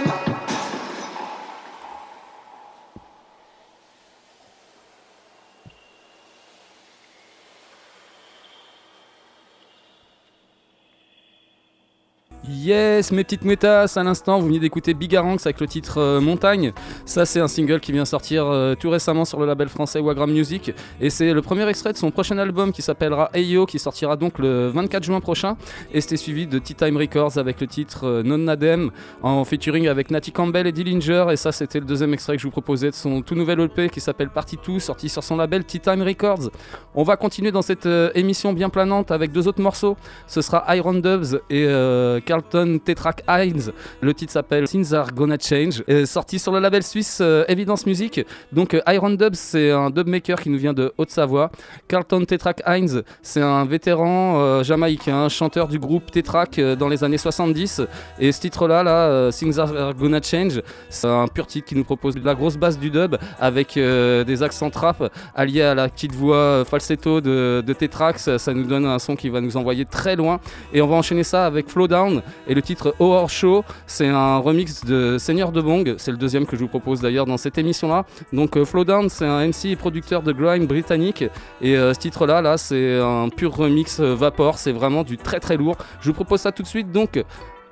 [12.63, 16.73] Yes, mes petites mouettasses, à l'instant, vous venez d'écouter Bigaranx avec le titre euh, Montagne.
[17.05, 20.31] Ça, c'est un single qui vient sortir euh, tout récemment sur le label français Wagram
[20.31, 20.71] Music.
[20.99, 24.37] Et c'est le premier extrait de son prochain album qui s'appellera Ayo, qui sortira donc
[24.37, 25.57] le 24 juin prochain.
[25.91, 28.91] Et c'était suivi de Tea Time Records avec le titre euh, Non Nadem,
[29.23, 31.29] en featuring avec Natty Campbell et Dillinger.
[31.31, 33.89] Et ça, c'était le deuxième extrait que je vous proposais de son tout nouvel EP
[33.89, 36.51] qui s'appelle Party 2, sorti sur son label Tea Time Records.
[36.93, 39.97] On va continuer dans cette émission bien planante avec deux autres morceaux.
[40.27, 42.19] Ce sera Iron Dubs et euh,
[42.51, 43.71] Carlton Tetrak Hines.
[44.01, 48.25] Le titre s'appelle Things Are Gonna Change, sorti sur le label suisse euh, Evidence Music.
[48.51, 51.51] Donc euh, Iron Dubs, c'est un dub maker qui nous vient de Haute-Savoie.
[51.87, 57.17] Carlton Tetrak Hines, c'est un vétéran euh, jamaïcain, chanteur du groupe Tetrak dans les années
[57.17, 57.81] 70.
[58.19, 62.15] Et ce titre-là, là, Things Are Gonna Change, c'est un pur titre qui nous propose
[62.17, 67.21] la grosse basse du dub avec des accents trap alliés à la petite voix falsetto
[67.21, 68.19] de, de Tetrak.
[68.19, 70.39] Ça, nous donne un son qui va nous envoyer très loin.
[70.73, 73.63] Et on va enchaîner ça avec Flow Down et le titre Horror Show.
[73.87, 75.95] C'est un remix de Seigneur de Bong.
[75.97, 78.05] C'est le deuxième que je vous propose d'ailleurs dans cette émission-là.
[78.33, 81.23] Donc euh, Flow Down, c'est un MC et producteur de grime britannique.
[81.61, 84.57] Et euh, ce titre-là, là, c'est un pur remix euh, Vapor.
[84.57, 85.77] C'est vraiment du très très lourd.
[86.01, 86.91] Je vous propose ça tout de suite.
[86.91, 87.23] Donc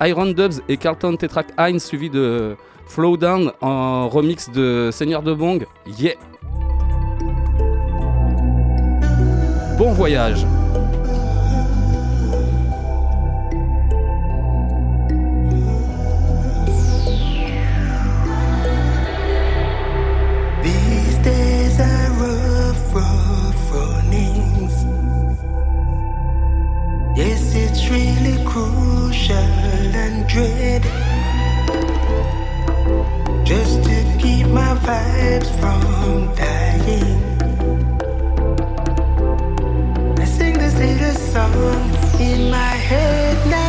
[0.02, 2.56] Iron Dubs et Carlton Tetrak Hines suivi de
[2.86, 5.66] Flow Down en remix de Seigneur de Bong.
[5.98, 6.14] Yeah!
[9.78, 10.44] Bon voyage!
[27.20, 29.36] Yes, it's really crucial
[30.04, 30.82] and dread.
[33.44, 37.20] Just to keep my vibes from dying.
[40.18, 43.59] I sing this little song in my head now.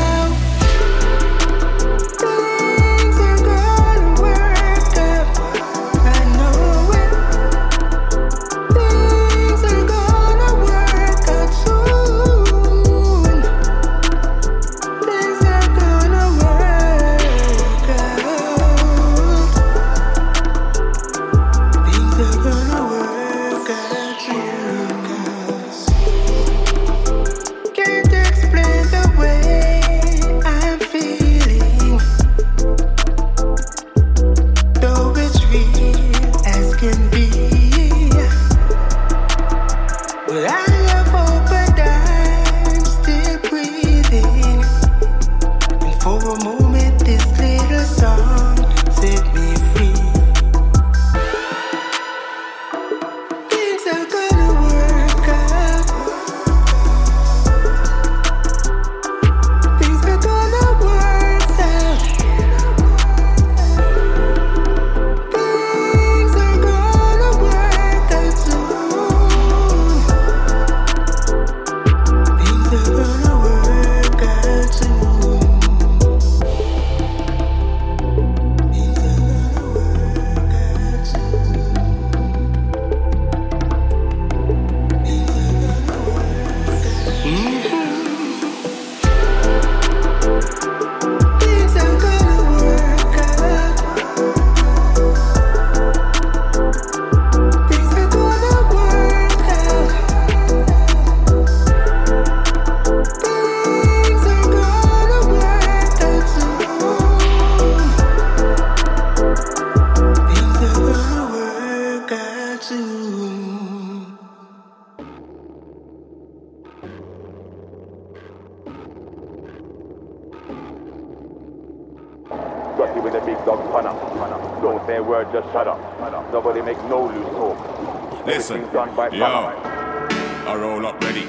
[128.71, 131.27] Done by yo, I roll up ready.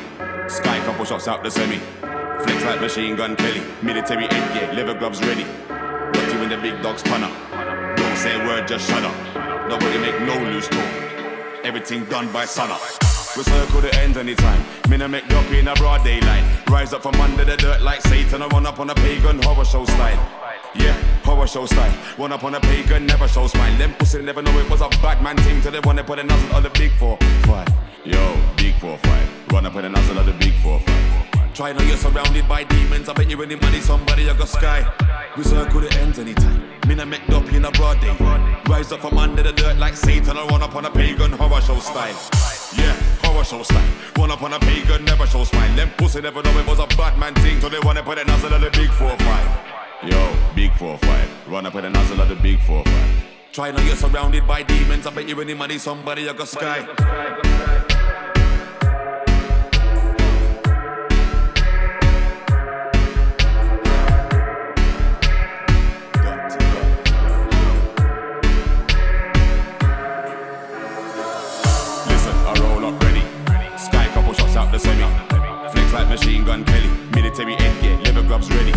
[0.48, 1.78] Sky couple shots out the semi.
[2.44, 3.62] Flex like machine gun Kelly.
[3.82, 5.44] Military headgear, leather gloves ready.
[5.68, 7.30] Got you in the big dog's punner.
[7.96, 9.68] Don't say a word, just shut up.
[9.68, 10.92] Nobody make no loose talk.
[11.64, 12.80] Everything done by sunup.
[13.36, 14.62] We circle the ends anytime.
[14.90, 16.68] Me no make up in a broad daylight.
[16.68, 18.42] Rise up from under the dirt like Satan.
[18.42, 20.41] I run up on a pagan horror show style.
[21.32, 21.94] Horror show style.
[22.18, 23.74] Run up on a pagan, never show smile.
[23.78, 26.22] Them pussy never know it was a bad man thing till they wanna put a
[26.22, 27.66] nozzle on the big four five.
[28.04, 29.28] Yo, big four five.
[29.50, 31.54] Run up on a nozzle on the big four five.
[31.54, 33.08] Try now you're surrounded by demons.
[33.08, 34.84] I bet you any money somebody you got sky.
[35.34, 36.68] We circle the ends anytime.
[36.86, 38.14] Me no make up in a broad day.
[38.68, 40.36] Rise up from under the dirt like Satan.
[40.36, 42.51] I run up on a pagan horror show style.
[42.76, 43.88] Yeah, horror show style.
[44.16, 45.74] Run up on a pagan, never show smile.
[45.76, 47.60] Them pussy never know it was a bad man thing.
[47.60, 49.48] So they wanna put a nozzle of the big four five.
[50.02, 51.28] Yo, big four five.
[51.48, 53.24] Run up with a nozzle of the big four five.
[53.52, 55.06] Try now you're surrounded by demons.
[55.06, 57.51] I bet you any money somebody you got sky.
[76.52, 76.90] Gun Kelly.
[77.14, 78.72] Military headgear, leather gloves ready.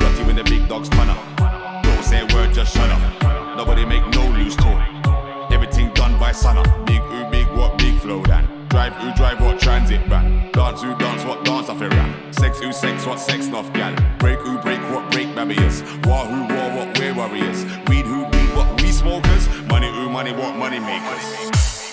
[0.00, 1.18] Got you in the big dog's punner.
[1.82, 3.02] Don't say a word, just shut up.
[3.56, 4.80] Nobody make no loose talk.
[5.50, 6.68] Everything done by sunup.
[6.86, 8.44] Big ooh, big what, big flow dan.
[8.68, 10.52] Drive ooh, drive what, transit van.
[10.52, 12.32] Dance ooh, dance what, dance off a ram.
[12.32, 13.92] Sex ooh, sex what, sex nuff gal.
[14.20, 15.82] Break ooh, break what, break barriers.
[16.04, 17.64] War who, war what, we're warriors.
[17.88, 19.48] Weed who, weed what, we smokers.
[19.72, 21.26] Money ooh, money what, money makers.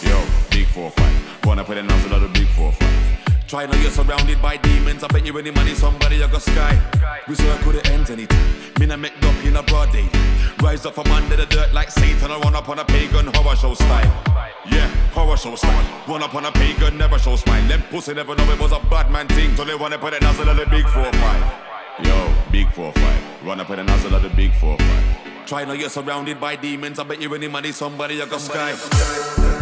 [0.04, 0.18] Yo,
[0.52, 1.16] big four five.
[1.44, 3.17] Wanna put a on the big four five.
[3.48, 5.06] Try now you're surrounded by demons.
[5.06, 6.78] I bet you any money somebody you got sky.
[7.30, 8.46] We circle the ends anytime.
[8.78, 10.10] Me no make up in a broad day.
[10.62, 12.30] Rise up from under the dirt like Satan.
[12.30, 14.24] I run up on a pagan horror show style.
[14.70, 16.04] Yeah, horror show style.
[16.10, 17.66] Run up on a pagan, never show smile.
[17.70, 19.56] Them pussy never know it was a bad man thing.
[19.56, 22.06] So they wanna put a nozzle on the big four five.
[22.06, 23.46] Yo, big four five.
[23.46, 25.48] Run up with a nozzle of the big four five.
[25.48, 27.00] Try now you're surrounded by demons.
[27.00, 29.57] I bet you any money somebody you got sky.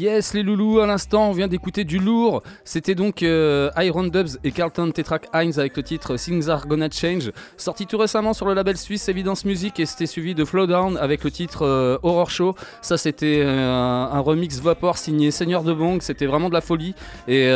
[0.00, 2.42] Yes les loulous, à l'instant on vient d'écouter du lourd.
[2.64, 6.88] C'était donc euh, Iron Dubs et Carlton Tetrak Hines avec le titre Things Are Gonna
[6.90, 10.96] Change, sorti tout récemment sur le label suisse Evidence Music et c'était suivi de Flowdown
[10.96, 12.54] avec le titre euh, Horror Show.
[12.80, 16.94] Ça c'était euh, un, remix Vapor signé Seigneur de Bong, c'était vraiment de la folie
[17.28, 17.50] et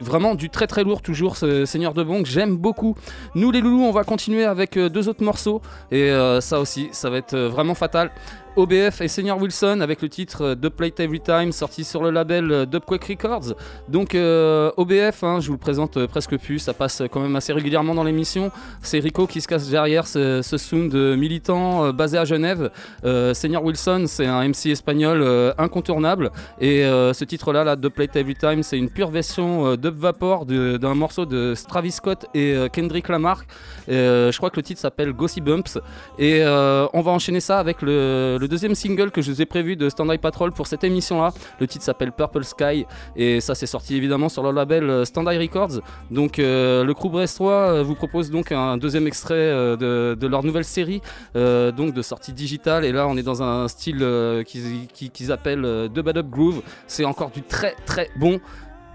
[0.00, 2.94] vraiment du très très lourd toujours ce Seigneur de Bong, j'aime beaucoup.
[3.34, 5.60] Nous les loulous on va continuer avec deux autres morceaux
[5.90, 6.10] et
[6.40, 8.10] ça aussi ça va être vraiment fatal.
[8.56, 12.10] OBF et Senior Wilson avec le titre euh, Dub Plate Every Time sorti sur le
[12.10, 13.54] label euh, Dubquake Records.
[13.88, 17.52] Donc euh, OBF, hein, je vous le présente presque plus, ça passe quand même assez
[17.52, 18.52] régulièrement dans l'émission.
[18.80, 22.70] C'est Rico qui se cache derrière ce, ce sound militant basé à Genève.
[23.04, 25.24] Euh, Senior Wilson, c'est un MC espagnol
[25.58, 26.30] incontournable
[26.60, 30.94] et ce titre-là, là, Dub Plate Every Time, c'est une pure version dub vapor d'un
[30.94, 33.42] morceau de Travis Scott et Kendrick Lamar.
[33.88, 35.78] Je crois que le titre s'appelle Gossip Bumps
[36.18, 39.88] et on va enchaîner ça avec le deuxième single que je vous ai prévu de
[39.88, 41.32] Stand Eye Patrol pour cette émission là.
[41.60, 42.86] Le titre s'appelle Purple Sky
[43.16, 45.80] et ça c'est sorti évidemment sur le label euh, Stand Records.
[46.10, 49.34] Donc euh, le crew brestois euh, vous propose donc un deuxième extrait
[49.76, 51.00] de, leur nouvelle série
[51.34, 54.04] donc de sortie digitale et là on est dans un style
[54.44, 56.62] qu'ils appellent euh, Dub Up Groove.
[56.86, 58.40] C'est encore du très très bon.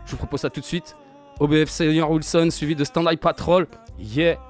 [0.05, 0.95] Je vous propose ça tout de suite.
[1.39, 3.67] OBF Senior Wilson suivi de Stand Eye Patrol.
[3.99, 4.48] Yeah!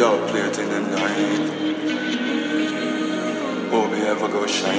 [0.00, 0.48] a line.
[0.48, 1.50] it in the night.
[3.70, 4.74] Hope you ever go shine.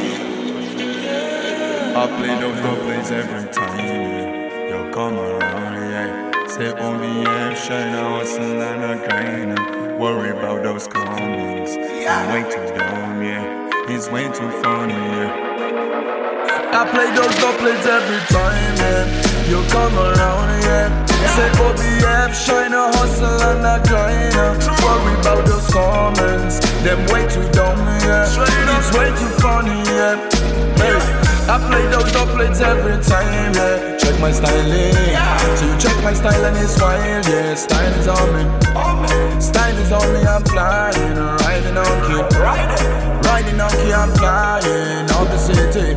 [1.95, 4.49] I play those doubles every time.
[4.67, 6.47] You come around, yeah.
[6.47, 9.99] Say oh, OBF, shine a hustle and a grind.
[9.99, 11.75] Worry about those comments.
[11.75, 13.93] I'm way too dumb, yeah.
[13.93, 15.49] It's way too funny, yeah.
[16.73, 19.05] I play those doublets every time, yeah.
[19.47, 21.10] You come around, yeah.
[21.31, 24.35] Say OBF, shine a hustle and a grind.
[24.83, 28.27] Worry about those comments, them way too dumb, yeah.
[28.27, 30.19] It's way too funny, yeah.
[30.75, 30.99] Hey,
[31.47, 33.97] I play those doublets every time, yeah.
[33.97, 34.91] Check my styling,
[35.55, 37.55] so you check my style and it's wild, yeah.
[37.55, 38.43] Style is on me,
[39.39, 40.19] style is on me.
[40.27, 42.21] I'm flying, riding on key,
[43.23, 43.93] riding on key.
[43.93, 45.95] I'm flying up the city.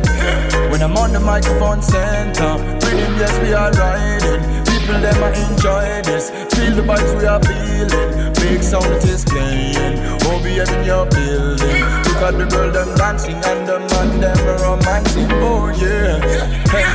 [0.71, 2.55] When I'm on the microphone center,
[2.87, 4.54] rhythm, yes, we are riding.
[4.85, 6.29] People, them I enjoy this.
[6.53, 8.33] Feel the vibes we are feeling.
[8.35, 9.97] Big sound it is playing.
[10.29, 11.81] OBF in your building.
[12.05, 15.25] Look at the girl, them dancing, and the man, them romancing.
[15.41, 16.21] Oh, yeah.
[16.69, 16.85] Hey.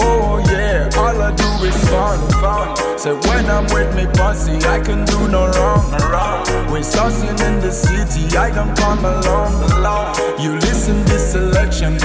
[0.00, 0.88] Oh, yeah.
[0.96, 2.98] All I do is fun, fun.
[2.98, 5.84] So when I'm with me posse, I can do no wrong.
[6.72, 10.16] We're saucing in the city, I don't come along.
[10.40, 11.98] You listen this selection.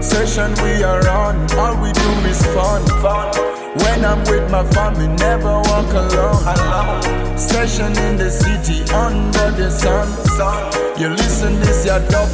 [0.00, 2.82] Session we are on, all we do is fun.
[3.02, 3.34] fun.
[3.84, 6.42] When I'm with my family, never walk alone.
[6.42, 7.38] alone.
[7.38, 10.08] Session in the city, under the sun.
[10.36, 10.72] sun.
[10.98, 12.28] You listen this, your dub.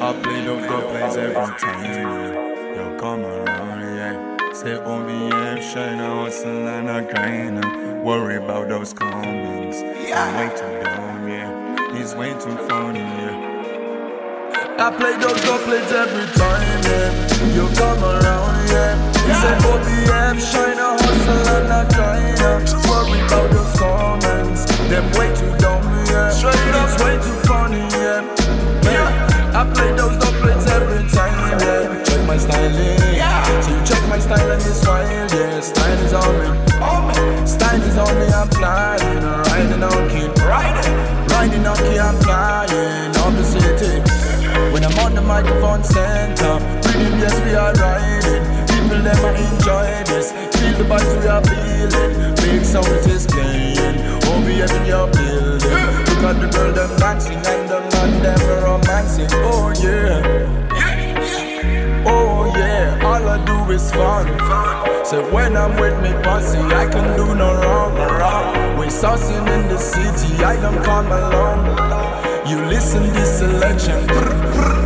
[0.00, 2.37] I play those good plays every time.
[8.08, 9.82] Worry about those comments.
[9.82, 12.00] I'm way too dumb, yeah.
[12.00, 14.78] It's way too funny, yeah.
[14.78, 17.12] I play those doublets every time, yeah.
[17.52, 18.96] You come around, yeah.
[19.12, 22.40] Say OBF, oh, shine a hustle and a grind.
[22.88, 24.64] Worry about those comments.
[24.88, 26.32] Them way too dumb, yeah.
[26.32, 28.24] It's way too funny, yeah.
[28.84, 29.37] yeah.
[29.58, 32.04] I play those doublets every time, yeah.
[32.04, 32.94] Check my styling,
[33.58, 35.58] so you check my style and it's wild, yeah.
[35.58, 36.46] Style is on me,
[36.78, 37.14] on me.
[37.42, 38.26] style is on me.
[38.38, 39.18] I'm flying,
[39.50, 40.94] riding on key, riding,
[41.34, 41.98] riding on key.
[41.98, 43.98] I'm flying up the city.
[44.70, 48.46] When I'm on the microphone center, rhythm, yes we are riding.
[48.70, 52.34] People them I enjoy this, feel the vibes we are feeling.
[52.46, 55.58] Big sound is playing, OBF in your building.
[56.06, 58.67] Look at the girl them dancing and the man them
[58.98, 59.28] romancing.
[59.32, 60.64] Oh yeah.
[62.06, 64.26] Oh yeah, all I do is fun.
[65.04, 67.94] So when I'm with me posse, I can do no wrong.
[68.78, 72.46] We're saucing in the city, I don't come alone.
[72.48, 74.77] You listen this selection.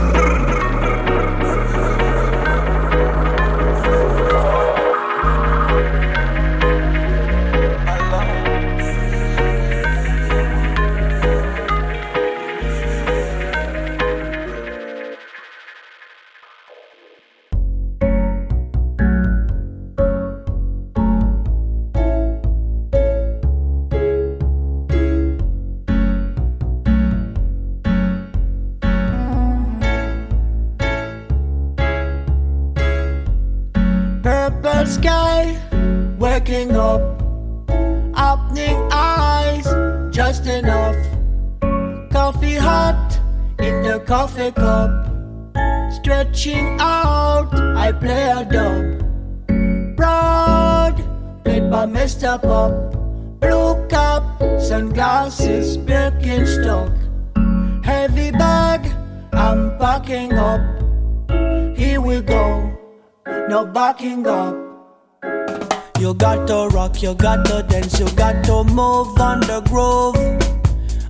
[67.02, 70.14] You got to dance, you got to move on the groove,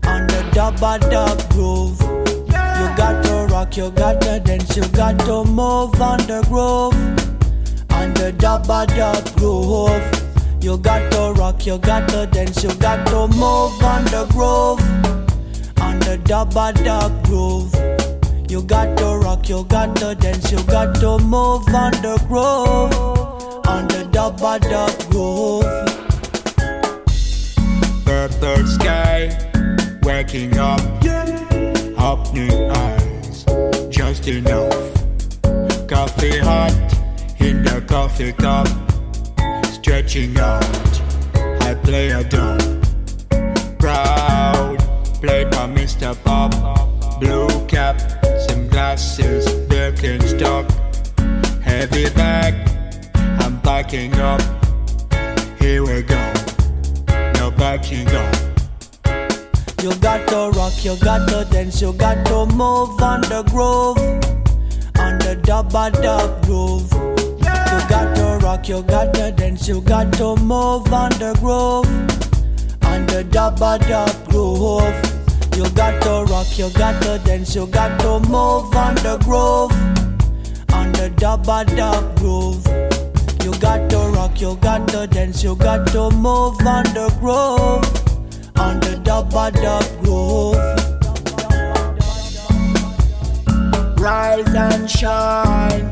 [0.07, 2.01] on the dubba dub groove.
[2.01, 6.95] You got to rock, you got to dance, you got to move on the groove,
[7.93, 10.65] on the dubba dub groove.
[10.65, 14.81] You got to rock, you got to dance, you got to move on the groove,
[15.79, 17.75] on the dubba dub groove.
[18.51, 23.32] You got to rock, you got to dance, you got to move on the groove,
[23.67, 25.65] on the dubba dub groove.
[28.05, 29.31] Purple sky,
[30.03, 30.81] waking up,
[31.99, 33.45] opening eyes,
[33.89, 34.73] just enough.
[35.89, 36.73] Coffee hot
[37.39, 38.69] in the coffee cup,
[39.73, 40.65] stretching out.
[41.63, 42.61] I play a dub,
[43.79, 44.79] proud.
[45.21, 46.17] Played by Mr.
[46.25, 46.53] Bob.
[47.21, 48.01] Blue cap,
[48.49, 50.67] some glasses, Birkenstock.
[51.63, 52.55] Heavy bag,
[53.63, 54.41] backing up.
[55.59, 56.33] Here we go.
[57.35, 58.35] No backing up.
[59.83, 63.99] You got to rock, you got to dance, you got to move on the groove,
[64.99, 66.93] on the dubba dub groove.
[66.93, 71.87] You got to rock, you got to dance, you got to move on the groove,
[72.85, 75.13] on the dubba dub groove.
[75.57, 79.73] You got to rock, you got to dance, you got to move on the groove,
[80.73, 83.02] on the dubba dub groove.
[83.43, 88.03] You got to rock, you got to dance, you got to move on the groove
[88.57, 90.57] on the dubba dub groove.
[93.99, 95.91] Rise and shine.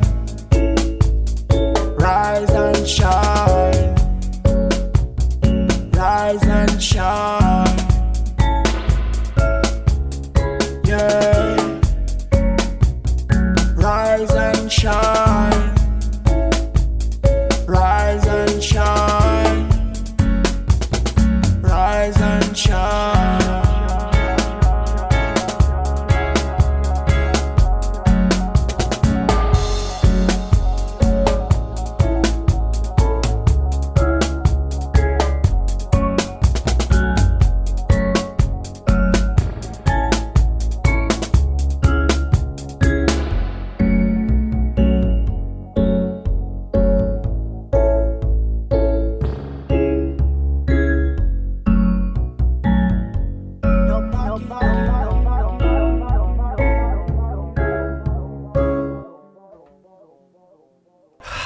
[1.97, 3.95] Rise and shine.
[5.91, 7.77] Rise and shine.
[10.85, 11.79] Yeah.
[13.75, 15.30] Rise and shine.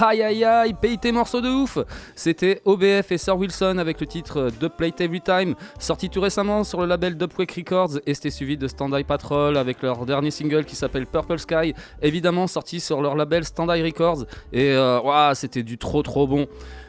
[0.07, 1.80] Aïe aïe aïe, paye tes morceaux de ouf
[2.14, 6.64] C'était OBF et Sir Wilson avec le titre Dub Plate Every Time, sorti tout récemment
[6.64, 10.30] sur le label Dubquake Records et c'était suivi de Stand Eye Patrol avec leur dernier
[10.30, 11.73] single qui s'appelle Purple Sky,
[12.03, 16.45] évidemment sorti sur leur label Stand Eye Records et euh, c'était du trop trop bon.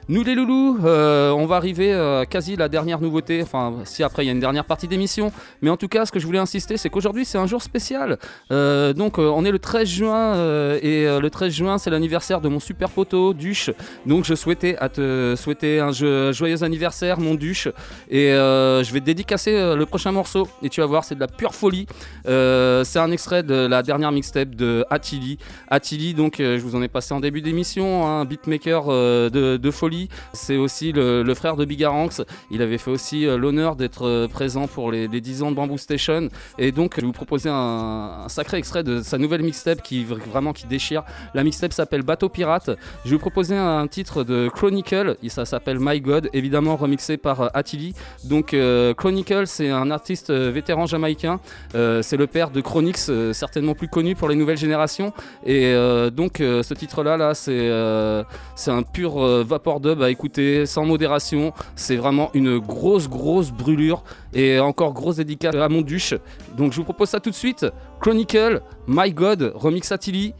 [0.09, 4.23] Nous les loulous, euh, on va arriver euh, quasi la dernière nouveauté, enfin si après
[4.23, 6.39] il y a une dernière partie d'émission, mais en tout cas ce que je voulais
[6.39, 8.17] insister c'est qu'aujourd'hui c'est un jour spécial.
[8.53, 10.35] Euh, donc euh, on est le 13 juin
[10.81, 13.71] et le 13 juin c'est l'anniversaire de mon super poteau Duche.
[14.07, 17.67] Donc je souhaitais à te souhaiter un jo- joyeux anniversaire mon Duche
[18.09, 21.27] et je vais te dédicacer le prochain morceau et tu vas voir c'est de la
[21.27, 21.87] pure folie.
[22.25, 25.39] C'est un extrait de la dernière mixtape de Attili.
[25.69, 29.71] Attili donc je vous en ai passé en début d'émission, un beatmaker euh, de, de
[29.73, 29.96] folie.
[30.33, 32.23] C'est aussi le, frère de Bigaranx.
[32.51, 35.57] Il avait fait aussi euh, l'honneur d'être euh, présent pour les, les 10 ans de
[35.57, 36.29] Bamboo Station.
[36.59, 40.19] Et donc, je vais vous proposer un, sacré extrait de sa nouvelle mixtape qui vr-
[40.19, 41.03] vraiment qui déchire.
[41.35, 42.71] La mixtape s'appelle Bateau Pirate.
[43.05, 45.17] Je vais vous proposer un titre de Chronicle.
[45.29, 47.95] Ça s'appelle My God, évidemment remixé par euh, Attili.
[48.25, 48.55] Donc,
[48.97, 51.41] Chronicle, c'est un artiste vétéran jamaïcain.
[51.73, 55.13] C'est le père de Chronix, certainement plus connu pour les nouvelles générations.
[55.45, 55.75] Et
[56.13, 58.25] donc, ce titre-là, là, c'est euh,
[58.55, 61.53] c'est un pur euh, vapor dub à écouter, sans modération.
[61.75, 64.03] C'est vraiment une grosse, grosse brûlure.
[64.35, 66.15] Et encore grosse dédicace à mon duche.
[66.57, 67.67] Donc, je vous propose ça tout de suite.
[68.01, 70.35] Chronicle, My God, remix Attili.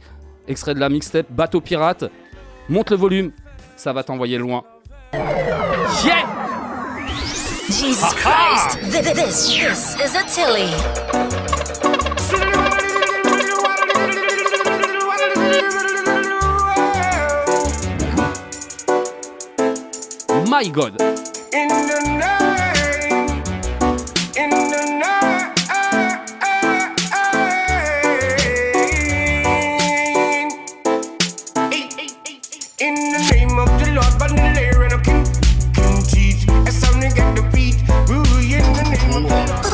[0.47, 2.05] Extrait de la mixtape Bateau Pirate.
[2.69, 3.31] Monte le volume,
[3.75, 4.63] ça va t'envoyer loin.
[5.13, 6.25] Yeah!
[7.69, 8.67] Jesus Ha ha!
[8.67, 8.91] Christ.
[8.91, 11.46] Th- th- This, this is a
[20.57, 20.99] My God.
[21.53, 23.43] In the name,
[24.35, 24.81] in the
[32.79, 34.31] in the name of the Lord, but
[34.89, 35.23] the king,
[37.13, 37.43] get the
[38.09, 39.66] ooh, in the name of the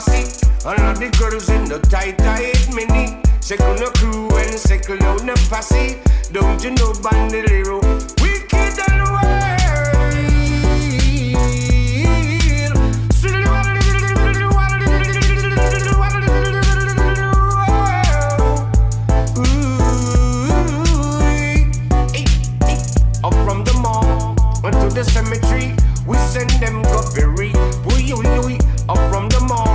[0.00, 0.46] fussy.
[0.66, 3.18] All of the girls in the tight, tight mini.
[3.40, 5.98] Second the crew and second out the posse.
[6.32, 7.80] Don't you know Bandolero?
[8.20, 9.06] Wicked and
[24.94, 25.76] the cemetery.
[26.06, 27.52] We send them go bury.
[27.84, 28.16] Boy, you
[28.88, 29.65] up from the mall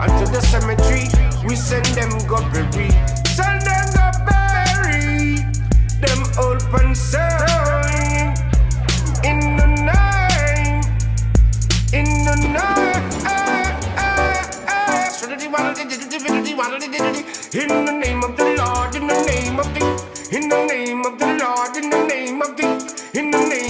[0.00, 1.08] and to the cemetery.
[1.46, 2.90] We send them go bury.
[3.26, 5.42] Send them go bury.
[6.00, 8.34] Them old concern
[9.24, 10.82] in the name,
[11.92, 12.98] in the name.
[17.54, 19.80] In the name of the Lord, in the name of the,
[20.36, 22.66] in the name of the Lord, in the name of the,
[23.18, 23.67] in the name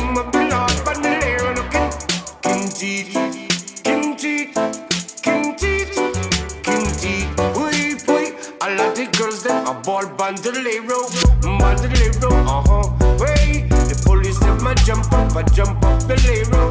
[10.00, 11.08] them a ball bandolero,
[11.58, 16.70] bandolero, uh huh, wait, the police them a jump up, a jump up the lero,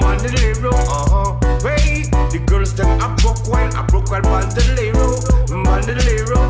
[0.00, 5.20] bandolero, uh huh, wait, the girls them a broke while, a broke while bandolero,
[5.64, 6.45] bandolero,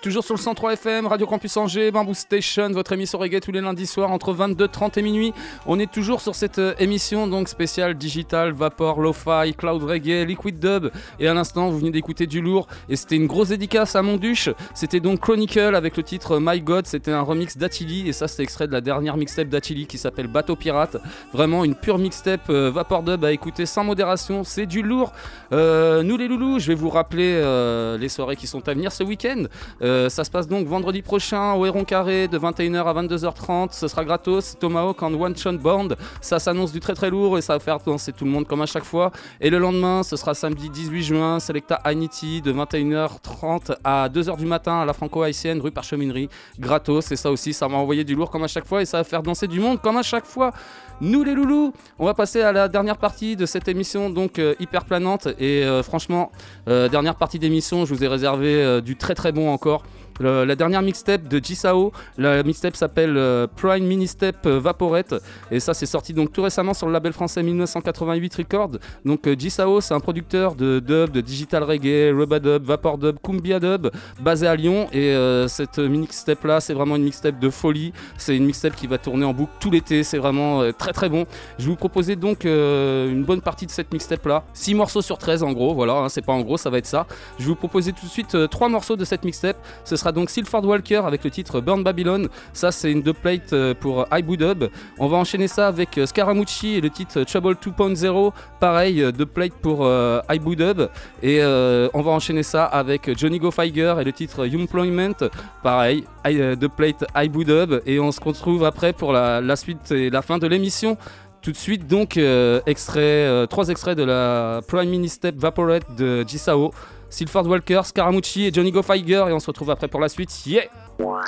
[0.00, 3.60] Toujours sur le 103 FM, Radio Campus Angers, Bamboo Station, votre émission reggae tous les
[3.60, 5.34] lundis soirs entre 22h30 et minuit.
[5.66, 10.58] On est toujours sur cette euh, émission donc spéciale digital, vapor, lo-fi, cloud reggae, liquid
[10.58, 10.90] dub.
[11.20, 14.48] Et à l'instant, vous venez d'écouter du lourd et c'était une grosse dédicace à Monduche.
[14.74, 16.86] C'était donc Chronicle avec le titre My God.
[16.86, 20.26] C'était un remix d'Atili et ça, c'est extrait de la dernière mixtape d'Atili qui s'appelle
[20.26, 20.96] Bateau Pirate.
[21.32, 24.44] Vraiment une pure mixtape euh, vapor dub à écouter sans modération.
[24.44, 25.12] C'est du lourd.
[25.52, 28.92] Euh, nous les loulous, je vais vous rappeler euh, les soirées qui sont à venir
[28.92, 29.44] ce week-end.
[29.82, 33.72] Euh, ça se passe donc vendredi prochain au Héron Carré de 21h à 22h30.
[33.72, 34.56] Ce sera gratos.
[34.58, 35.88] Tomahawk en One Shot Band.
[36.20, 38.62] Ça s'annonce du très très lourd et ça va faire danser tout le monde comme
[38.62, 39.10] à chaque fois.
[39.40, 44.46] Et le lendemain, ce sera samedi 18 juin, Selecta Hainiti de 21h30 à 2h du
[44.46, 46.28] matin à la Franco-Haïtienne, rue Parcheminerie.
[46.60, 47.10] Gratos.
[47.10, 49.04] Et ça aussi, ça va envoyer du lourd comme à chaque fois et ça va
[49.04, 50.52] faire danser du monde comme à chaque fois.
[51.00, 54.54] Nous les loulous, on va passer à la dernière partie de cette émission donc euh,
[54.60, 56.30] hyper planante et euh, franchement
[56.66, 59.84] dernière partie d'émission, je vous ai réservé du très très bon encore encore.
[60.22, 65.14] La dernière mixtape de Jisao, la mixtape s'appelle euh, Prime Mini Step euh, Vaporette
[65.50, 68.78] et ça c'est sorti donc tout récemment sur le label français 1988 Records.
[69.04, 73.16] Donc euh, Jisao c'est un producteur de dub, de digital reggae, rubber dub, vapor dub,
[73.22, 73.90] cumbia dub
[74.20, 77.92] basé à Lyon et euh, cette mixtape là c'est vraiment une mixtape de folie.
[78.16, 81.26] C'est une mixtape qui va tourner en boucle tout l'été, c'est vraiment très très bon.
[81.58, 85.42] Je vous proposer donc une bonne partie de cette mixtape là, 6 morceaux sur 13
[85.42, 87.06] en gros, voilà, hein, c'est pas en gros, ça va être ça.
[87.38, 89.56] Je vous proposer tout de suite euh, trois morceaux de cette mixtape.
[89.84, 92.28] Ce sera donc Silford Walker avec le titre Burn Babylon.
[92.52, 94.64] Ça, c'est une dubplate euh, pour Ibu Dub.
[94.98, 98.32] On va enchaîner ça avec euh, Scaramucci et le titre Trouble 2.0.
[98.60, 100.88] Pareil, euh, dubplate pour euh, Ibu Dub.
[101.22, 105.28] Et on va enchaîner ça avec Johnny Go Figer et le titre Employment.
[105.62, 107.82] Pareil, euh, dubplate Ibu Dub.
[107.86, 110.96] Et on se retrouve après pour la, suite et la fin de l'émission.
[111.40, 112.20] Tout de suite, donc,
[112.66, 116.70] extrait, trois extraits de la Prime Mini Step Vaporette de Jisao.
[117.12, 120.30] Silford Walker, Scaramucci et Johnny Go Figer et on se retrouve après pour la suite.
[120.46, 120.62] Yeah.
[120.98, 121.18] Monte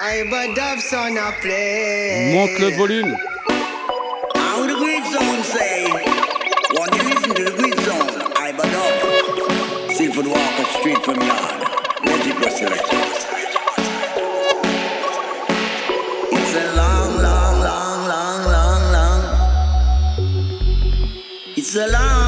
[2.58, 3.14] le volume.
[9.94, 10.24] Silford
[11.04, 11.60] from yard.
[12.04, 12.60] Magic was.
[21.56, 22.23] It's a long,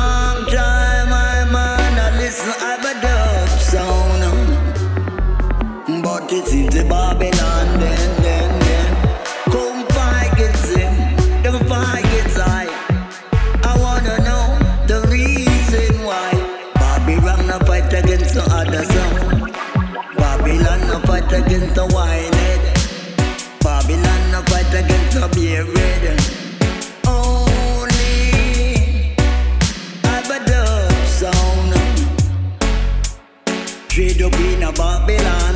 [6.69, 8.95] The Babylon, then, then, then.
[9.51, 10.95] Come fight against him,
[11.43, 12.67] the fight against I.
[13.65, 16.31] I wanna know the reason why.
[16.75, 19.53] Babylon no fight against the other sound.
[20.19, 22.61] Babylon no fight against the whitehead.
[23.63, 26.21] Babylon no fight against the bearded.
[27.07, 29.15] Only
[30.03, 31.73] Abadub sound.
[33.89, 35.56] Trade up in a Babylon,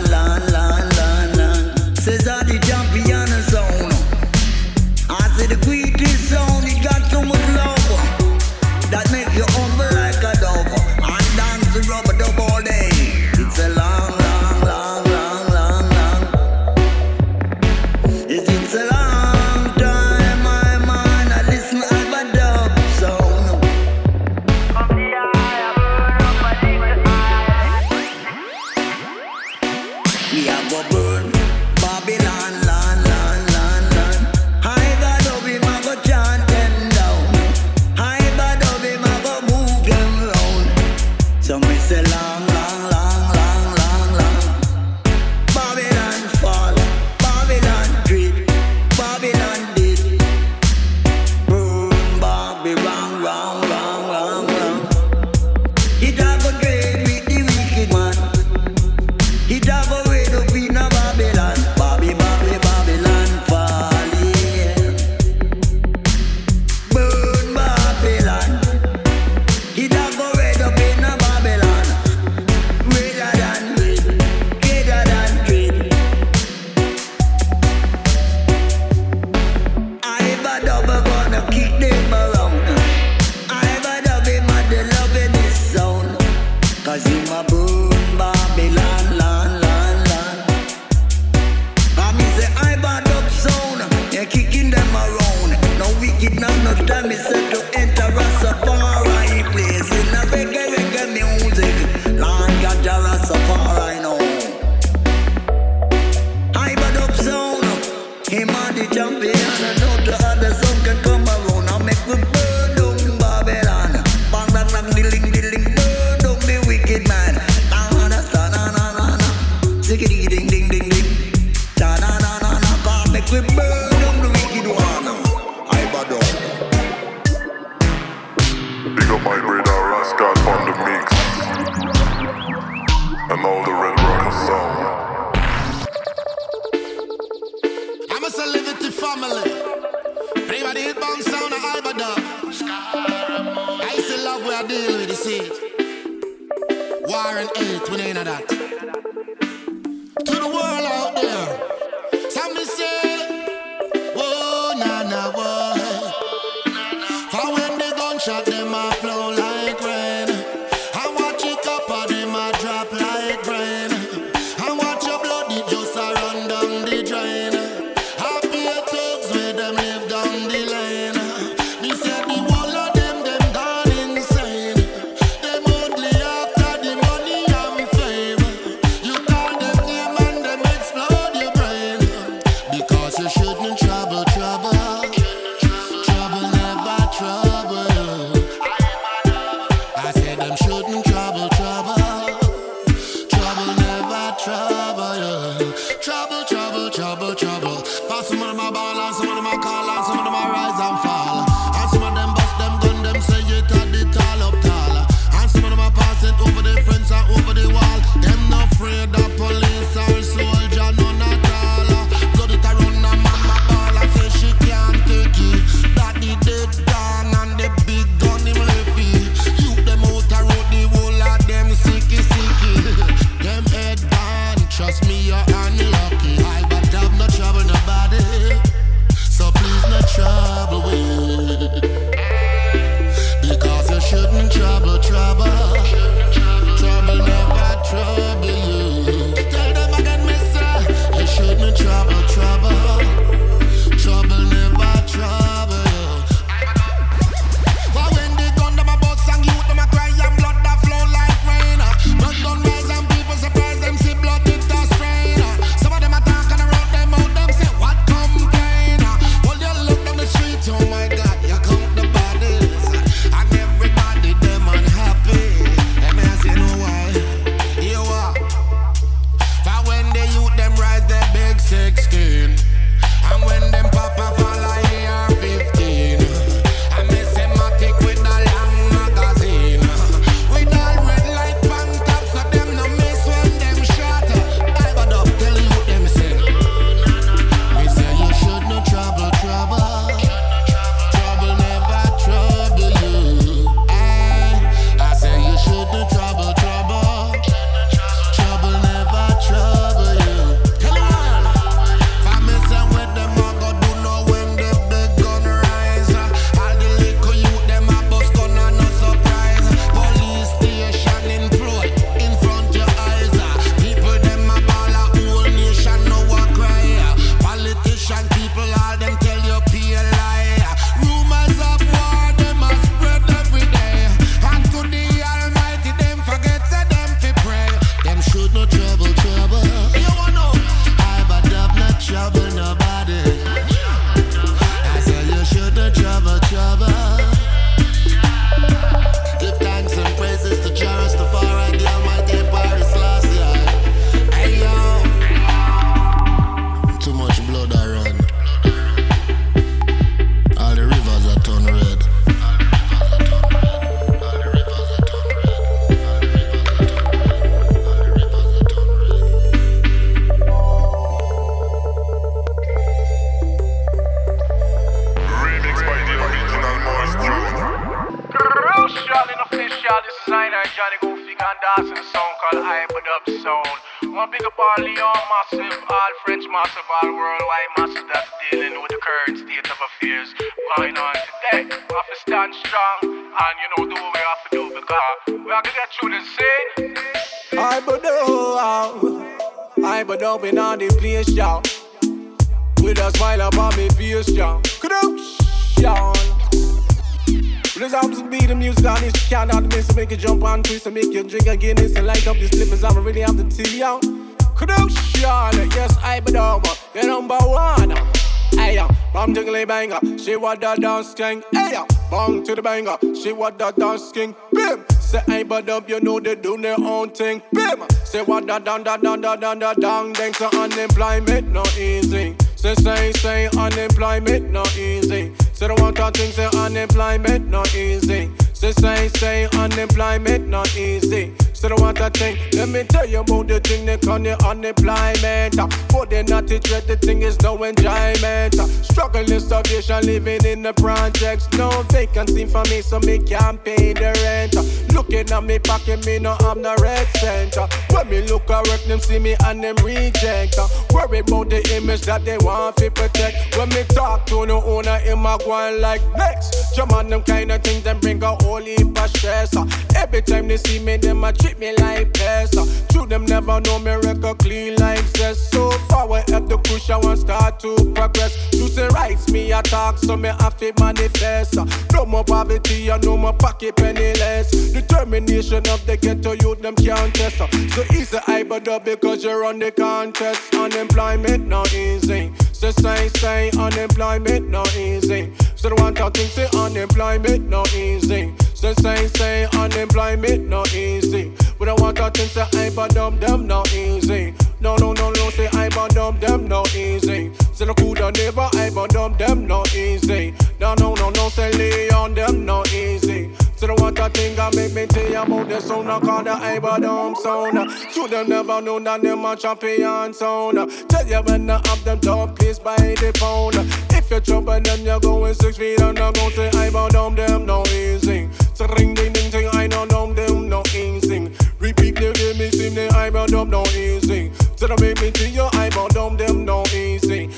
[410.81, 411.43] dance king.
[411.53, 411.77] Hey,
[412.11, 412.97] bang to the banger.
[413.15, 414.35] She what the dance king.
[414.53, 414.85] Bim.
[415.01, 417.43] Say ain't but up, you know they do their own thing.
[417.53, 417.83] Bim.
[418.05, 420.13] Say what the down, down, down, down, down, down, down.
[420.13, 422.37] Then so unemployment no easy.
[422.57, 425.33] Say say say unemployment no easy.
[425.53, 428.31] Say the one that thing say unemployment no easy.
[428.53, 431.35] Say say say unemployment no easy.
[431.61, 432.39] Say the one thing.
[432.55, 435.59] Let me tell you about the thing they call the unemployment.
[435.59, 438.59] Uh, For the naughty dread, the thing is no enjoyment.
[438.59, 441.53] Uh, Struggling starvation, living in the projects.
[441.59, 444.57] No vacancy for me, so me can't pay the rent.
[444.57, 444.65] Uh,
[444.95, 447.69] Looking at me pocket, me no have no red center.
[447.91, 450.57] When me look at work, them see me and them reject.
[450.57, 453.59] Uh, Worry about the image that they want to protect.
[453.59, 456.75] When me talk to the owner, him a going like next.
[456.75, 459.55] Jump on them kind of things, them bring a whole heap of stress.
[459.55, 462.55] Uh, Every time they see me, them a treat me like pest.
[462.91, 465.51] True, them never know me record clean like cess.
[465.51, 468.37] So forward up the push, I want start to progress.
[468.53, 471.57] You say rights, me a talk, so me have to manifest.
[471.93, 474.51] No more poverty, and no more pocket penniless.
[474.73, 477.39] Determination of the ghetto youth, them can't test.
[477.75, 480.55] So easy, I but up because you're on the contest.
[480.55, 482.33] Unemployment not easy.
[482.53, 485.33] So say, say, unemployment not easy.
[485.57, 488.35] So the one talking say unemployment not easy.
[488.61, 491.33] So say, say, unemployment not easy.
[491.59, 494.35] But I want to think say I but them them not easy.
[494.61, 497.33] No, no, no, no, say I but them them not easy.
[497.55, 500.35] Say the coulda never I but them them not easy.
[500.61, 503.31] No, no, no, no, say lay on them not easy.
[503.57, 506.01] So the one that thing I make me tell you oh, about the sound I
[506.01, 507.71] call the Ibadom sound.
[507.93, 510.59] Should them never know that them a champion sound.
[510.91, 513.57] Tell you when I have them top place by the pound.
[513.91, 517.63] If you're jumping then you're going six feet and I'm gonna say Ibadom them no
[517.67, 518.29] easy.
[518.61, 521.31] So ring ding ding ting, I know no them no easy.
[521.61, 524.35] Repeat the give me seem the eyebrow dumb no insing.
[524.57, 527.31] So the me to your eyebrow dumb them no insing.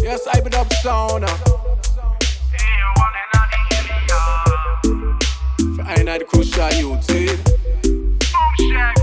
[0.00, 1.28] Yes, I been up sauna.
[5.84, 6.96] I ain't crucial you.
[6.96, 8.16] Boom
[8.70, 8.95] shack.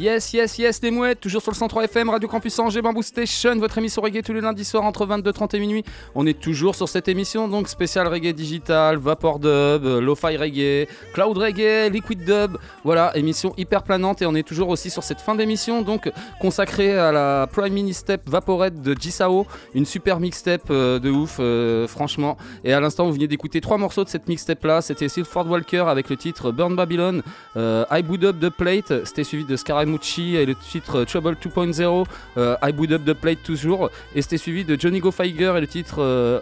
[0.00, 3.54] Yes, yes, yes, les mouettes, toujours sur le 103 FM, Radio Campus Angers, Bamboo Station,
[3.56, 5.84] votre émission reggae tous les lundis soirs entre 22h30 et minuit.
[6.14, 11.36] On est toujours sur cette émission, donc spécial reggae digital, vapor dub, lo-fi reggae, cloud
[11.36, 12.56] reggae, liquid dub.
[12.82, 16.10] Voilà, émission hyper planante et on est toujours aussi sur cette fin d'émission, donc
[16.40, 21.36] consacrée à la Prime Mini Step Vaporette de Jisao, une super mixtape euh, de ouf,
[21.40, 22.38] euh, franchement.
[22.64, 24.80] Et à l'instant, vous venez d'écouter trois morceaux de cette mixtape là.
[24.80, 27.20] C'était Silford Walker avec le titre Burn Babylon,
[27.58, 29.56] euh, I Boot Up the Plate, c'était suivi de
[30.18, 32.06] Et le titre Trouble 2.0,
[32.36, 35.60] euh, I Boot Up the Plate toujours, et c'était suivi de Johnny Go Figer et
[35.60, 36.38] le titre euh,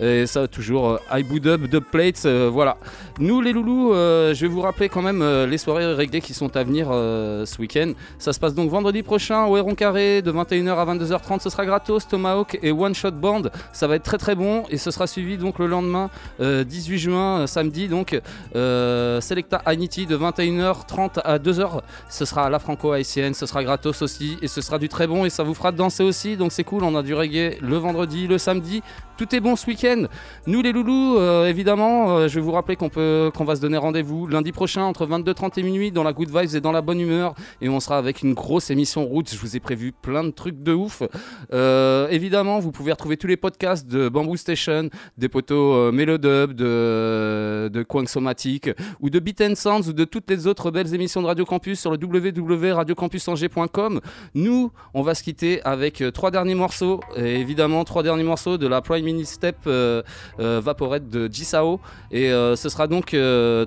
[0.00, 2.76] et ça toujours euh, I Boot Up the Plate, euh, voilà.
[3.18, 6.62] Nous les loulous, je vais vous rappeler quand même les soirées reggae qui sont à
[6.62, 7.92] venir ce week-end.
[8.18, 11.66] Ça se passe donc vendredi prochain au Héron Carré de 21h à 22h30, ce sera
[11.66, 13.42] gratos, Tomahawk et One Shot Band,
[13.72, 16.10] ça va être très très bon, et ce sera suivi donc le lendemain,
[16.40, 18.18] euh, 18 juin, samedi, donc
[18.54, 21.80] Selecta Anity de 21h30 à 2h,
[22.18, 25.24] ce sera à la franco-haïtienne, ce sera gratos aussi, et ce sera du très bon,
[25.24, 28.26] et ça vous fera danser aussi, donc c'est cool, on a du reggae le vendredi,
[28.26, 28.82] le samedi,
[29.16, 30.04] tout est bon ce week-end.
[30.46, 33.60] Nous les loulous, euh, évidemment, euh, je vais vous rappeler qu'on peut, qu'on va se
[33.60, 36.82] donner rendez-vous lundi prochain entre 22h30 et minuit dans la good vibes et dans la
[36.82, 39.32] bonne humeur, et on sera avec une grosse émission route.
[39.32, 41.04] Je vous ai prévu plein de trucs de ouf.
[41.52, 47.70] Euh, évidemment, vous pouvez retrouver tous les podcasts de Bamboo Station, des poteaux Melodub, de,
[47.72, 48.70] de Quang Somatic,
[49.00, 51.78] ou de Beat and Sounds, ou de toutes les autres belles émissions de Radio Campus
[51.78, 54.00] sur le www.radiocampusangers.com.
[54.34, 58.58] Nous, on va se quitter avec euh, trois derniers morceaux, et évidemment trois derniers morceaux
[58.58, 60.02] de la Prime Mini Step euh,
[60.40, 61.80] euh, Vaporette de Jisao,
[62.10, 63.16] et euh, ce sera donc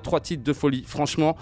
[0.02, 1.36] trois titres de folie, franchement.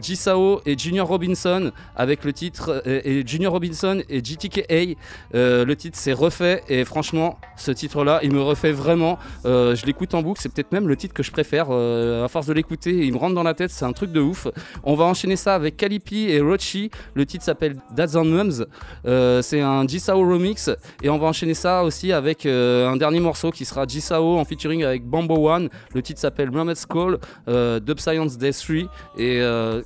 [0.00, 4.96] Jisao et Junior Robinson avec le titre, et Junior Robinson et GTKA,
[5.32, 9.18] le titre c'est refait, et franchement, ce titre-là, il me refait vraiment.
[9.44, 11.70] Je l'écoute en boucle, c'est peut-être même le titre que je préfère.
[11.70, 14.48] à force de l'écouter, il me rentre dans la tête, c'est un truc de ouf.
[14.84, 16.90] On va enchaîner ça avec Calipi et Rochi.
[17.14, 18.66] Le titre s'appelle Dads on Mums.
[19.06, 20.70] Euh, c'est un Jisao remix.
[21.02, 24.44] Et on va enchaîner ça aussi avec euh, un dernier morceau qui sera Jisao en
[24.44, 25.68] featuring avec Bambo One.
[25.94, 27.18] Le titre s'appelle Mermaid's Call,
[27.48, 28.90] euh, Dub Science Day 3.
[29.18, 29.40] Et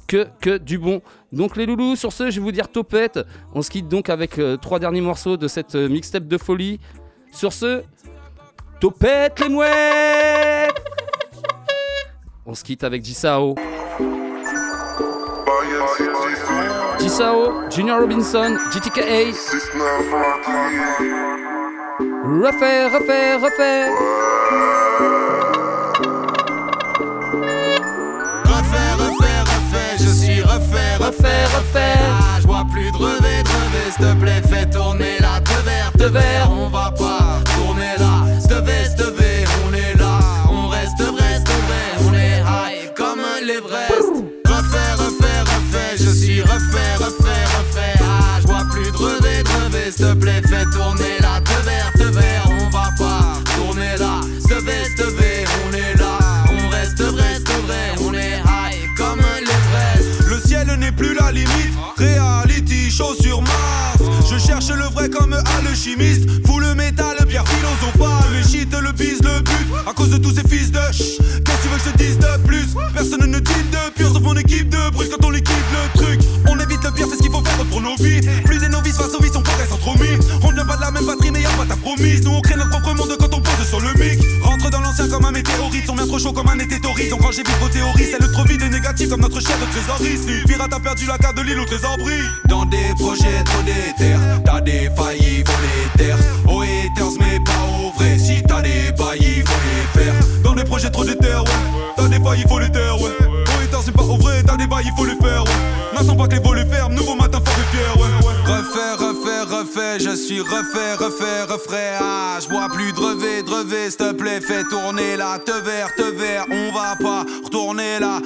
[0.07, 1.01] que, que du bon.
[1.33, 3.21] Donc les loulous, sur ce, je vais vous dire topette.
[3.55, 6.81] On se quitte donc avec trois derniers morceaux de cette mixtape de folie.
[7.33, 7.83] Sur ce,
[8.81, 10.83] topette les mouettes
[12.47, 13.57] On se quitte avec Jisao.
[16.99, 19.33] Jisao, Junior Robinson, GTKA.
[22.43, 23.91] Refait, refait, refait.
[28.45, 31.99] Refait, refait, refait, je suis refait, refait, refait.
[31.99, 35.93] Ah, je vois plus de revêt, de s'il te plaît, fais tourner la te vert,
[35.97, 36.51] te vert.
[36.51, 36.84] On va
[64.95, 66.29] vrai comme alchimiste.
[66.47, 68.31] Fous le métal, pierre philosophale.
[68.33, 69.67] Le shit, le bise, le but.
[69.87, 71.19] À cause de tous ces fils de ch.
[71.45, 72.67] Qu'est-ce que tu veux que je te dise de plus?
[72.95, 76.21] Personne ne dit de pur sauf mon équipe de brut quand on liquide le truc.
[76.49, 78.21] On évite le pire, c'est ce qu'il faut faire pour nos vies.
[78.45, 80.17] Plus des novices face aux vies, on progresse entre mis.
[80.43, 82.25] On ne vient pas de la même patrie, mais y'a pas ta promise.
[82.25, 83.24] Nous on crée notre propre monde quand
[85.11, 85.89] Comme un météorite.
[85.91, 87.11] On vient trop chaud comme un été torride.
[87.11, 88.07] Donc rangez vite vos théories.
[88.11, 90.19] C'est le trop vide et négatif comme notre chef de trésorerie.
[90.19, 92.23] Si le pirate a perdu la carte de l'île au trésor-bris.
[92.49, 96.17] Dans des projets trop déter, t'as des faillis, faut les taire.
[96.49, 98.19] Aux haters, mais pas au vrai.
[98.19, 100.15] Si t'as des baillis, faut les faire.
[100.43, 101.45] Dans des projets trop déter, ouais.
[101.97, 103.11] T'as des failles, il faut les taire, ouais.
[103.21, 105.51] Oh, et c'est pas au vrai, t'as des bails, il faut les faire, ouais.
[105.95, 107.94] N'attends pas que les volets ferment, nouveau matin, faut les fier,
[108.57, 111.99] Refait, refait, refait, je suis refait, refait, refait.
[112.01, 113.51] Ah, je bois plus de revêt, de
[113.91, 118.21] s'il te plaît, fais tourner là, te vert, te vert, on va pas retourner là,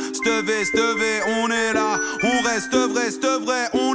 [0.73, 3.11] te plaît, on est là, on reste vrai,
[3.43, 3.88] vrai, on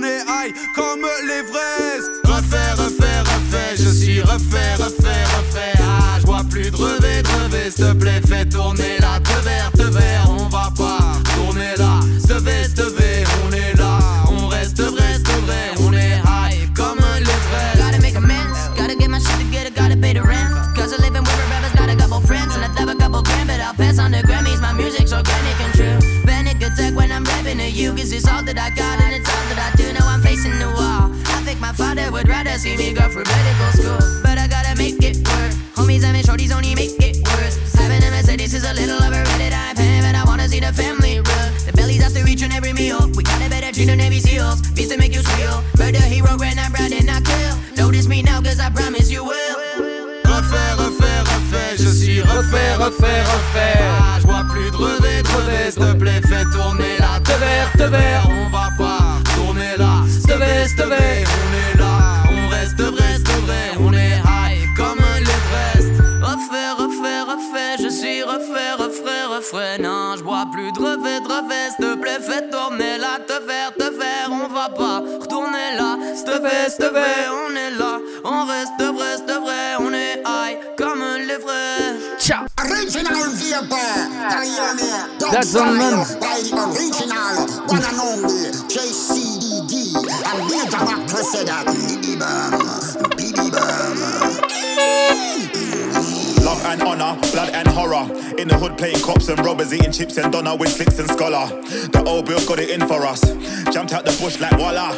[73.77, 77.99] te on va pas retourner là, s'il te plaît, s'il te plaît, on est là,
[78.23, 82.19] on reste vrai, c'est vrai, on est high comme l'Everest.
[82.19, 82.45] Ciao.
[82.59, 83.13] Original
[85.31, 86.05] That's on man.
[86.19, 91.63] By the original, one and only JCDD And Major Mac Crusader
[96.65, 98.07] And honor, blood and horror.
[98.37, 101.47] In the hood playing cops and robbers, eating chips and doner with flicks and scholar.
[101.91, 103.21] The old bill got it in for us.
[103.71, 104.93] Jumped out the bush like voila.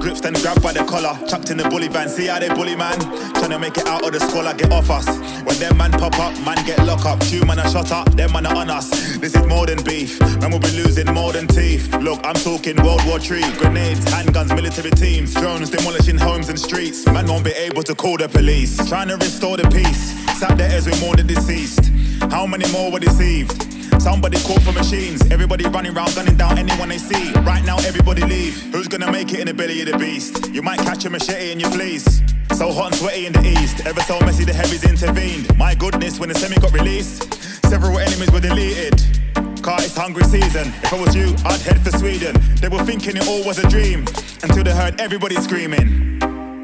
[0.00, 1.18] Gripped and grabbed by the collar.
[1.26, 2.98] Chucked in the bully van, see how they bully man.
[3.34, 5.06] Trying to make it out of the scholar, get off us.
[5.44, 7.20] When them man pop up, man get lock up.
[7.20, 8.88] Two man are shot up, them man are on us.
[9.18, 10.20] This is more than beef.
[10.40, 11.92] Man will be losing more than teeth.
[11.96, 13.42] Look, I'm talking World War III.
[13.58, 15.34] Grenades, handguns, military teams.
[15.34, 17.06] Drones demolishing homes and streets.
[17.06, 18.76] Man won't be able to call the police.
[18.88, 20.14] Trying to restore the peace.
[20.38, 21.90] Sat there as we mourn the deceased.
[22.30, 23.56] How many more were deceived?
[24.00, 25.22] Somebody called for machines.
[25.30, 27.32] Everybody running around gunning down anyone they see.
[27.52, 28.54] Right now, everybody leave.
[28.72, 30.52] Who's gonna make it in the belly of the beast?
[30.52, 32.22] You might catch a machete in your fleece.
[32.54, 33.86] So hot and sweaty in the east.
[33.86, 35.56] Ever so messy, the heavies intervened.
[35.56, 37.32] My goodness, when the semi got released,
[37.66, 38.96] several enemies were deleted.
[39.62, 40.68] Car it's hungry season.
[40.84, 42.36] If I was you, I'd head for Sweden.
[42.60, 44.00] They were thinking it all was a dream
[44.42, 46.18] until they heard everybody screaming.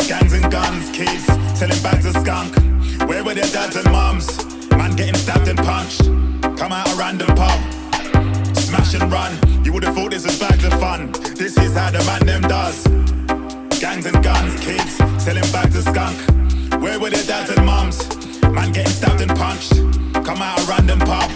[0.07, 1.25] Gangs and guns, kids
[1.59, 2.74] selling bags of skunk.
[3.07, 4.27] Where were their dads and moms?
[4.71, 6.05] Man getting stabbed and punched.
[6.59, 7.61] Come out a random pub,
[8.57, 9.33] smash and run.
[9.65, 11.13] You would have thought this was bags of fun.
[11.35, 12.85] This is how the man them does.
[13.81, 16.17] Gangs and guns, kids selling bags of skunk.
[16.83, 18.09] Where were their dads and moms?
[18.43, 19.75] Man getting stabbed and punched.
[20.25, 21.31] Come out a random pub,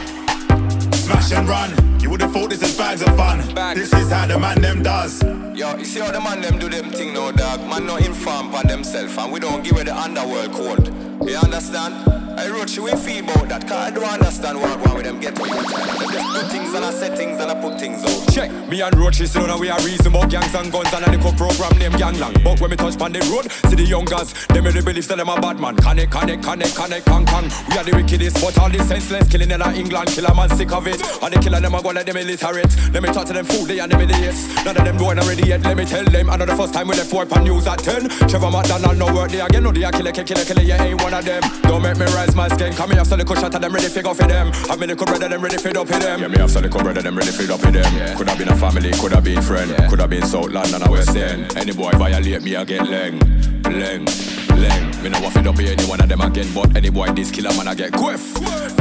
[0.95, 1.71] smash and run.
[2.09, 3.41] You would have thought this is bags of fun.
[3.75, 5.23] This is how the man them does.
[5.23, 7.61] Yo, you see how the man them do them thing no dog?
[7.69, 10.87] Man not inform on themselves and we don't give it the underworld code.
[11.29, 12.09] You understand?
[12.39, 15.19] I wrote you we feel about that, cause I don't understand what wrong with them
[15.19, 15.35] get.
[15.35, 18.33] Them just do things and I set things and I put things out.
[18.33, 21.11] Check me and Roach is now we are reason about gangs and guns and a
[21.11, 22.39] little program named Gangland.
[22.45, 25.19] But when we touch on the road, see the young guys, them really believe that
[25.19, 25.75] them a bad man.
[25.77, 27.45] Connect, connect, connect, connect, can, can.
[27.69, 30.71] We are the wickedest, but all the senseless killing in England, kill a man sick
[30.71, 31.03] of it.
[31.21, 32.71] And the killer them a go like them illiterate.
[32.93, 34.47] Let me talk to them fool, they and them idiots.
[34.65, 35.63] None of them going already yet.
[35.63, 37.79] Let me tell them, I know the first time we left work on news at
[37.81, 38.09] 10.
[38.31, 41.15] Trevor McDonald no work there again, no they a killer, killer, killer, you ain't one
[41.15, 41.43] of them.
[41.63, 44.03] Don't make me rise my skin, come here, so the shot of them ready to
[44.03, 44.53] go for them.
[44.71, 46.21] Have me the brother them ready to up with them.
[46.21, 47.97] Yeah, me have some little brother them ready to up with them.
[47.97, 48.15] Yeah.
[48.15, 50.93] Could have been a family, could have been friend, could have been South London or
[50.93, 51.57] West End.
[51.57, 53.19] Any boy violate me, I get leng,
[53.63, 55.03] leng, leng.
[55.03, 57.55] Me no want to up any one of them again, but any boy this killer
[57.57, 58.35] man I get quiff.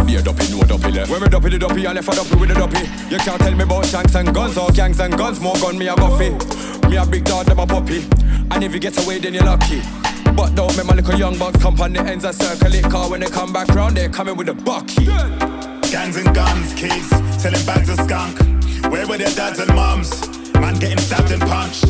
[0.06, 1.12] Be a dopey, no dopey left.
[1.12, 2.84] When me dopey the dopey, I left a dopey with the dopey.
[3.10, 5.40] You can't tell me about shanks and guns or gangs and guns.
[5.40, 6.32] More gun, me a buffy.
[6.88, 8.06] Me a big dog, them a puppy.
[8.52, 9.82] And if you get away, then you're lucky.
[10.36, 12.84] But don't make my little young bucks come on the ends and circle it.
[12.86, 15.06] Car when they come back round, they're coming with a bucky.
[15.92, 17.10] Gangs and guns, kids
[17.42, 18.40] selling bags of skunk.
[18.92, 20.28] Where were their dads and mums?
[20.54, 21.86] Man getting stabbed and punched.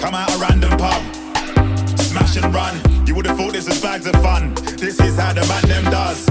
[0.00, 1.02] Come out a random pub,
[2.16, 3.06] smash and run.
[3.06, 4.54] You would have thought this was bags of fun.
[4.76, 6.24] This is how the man them does.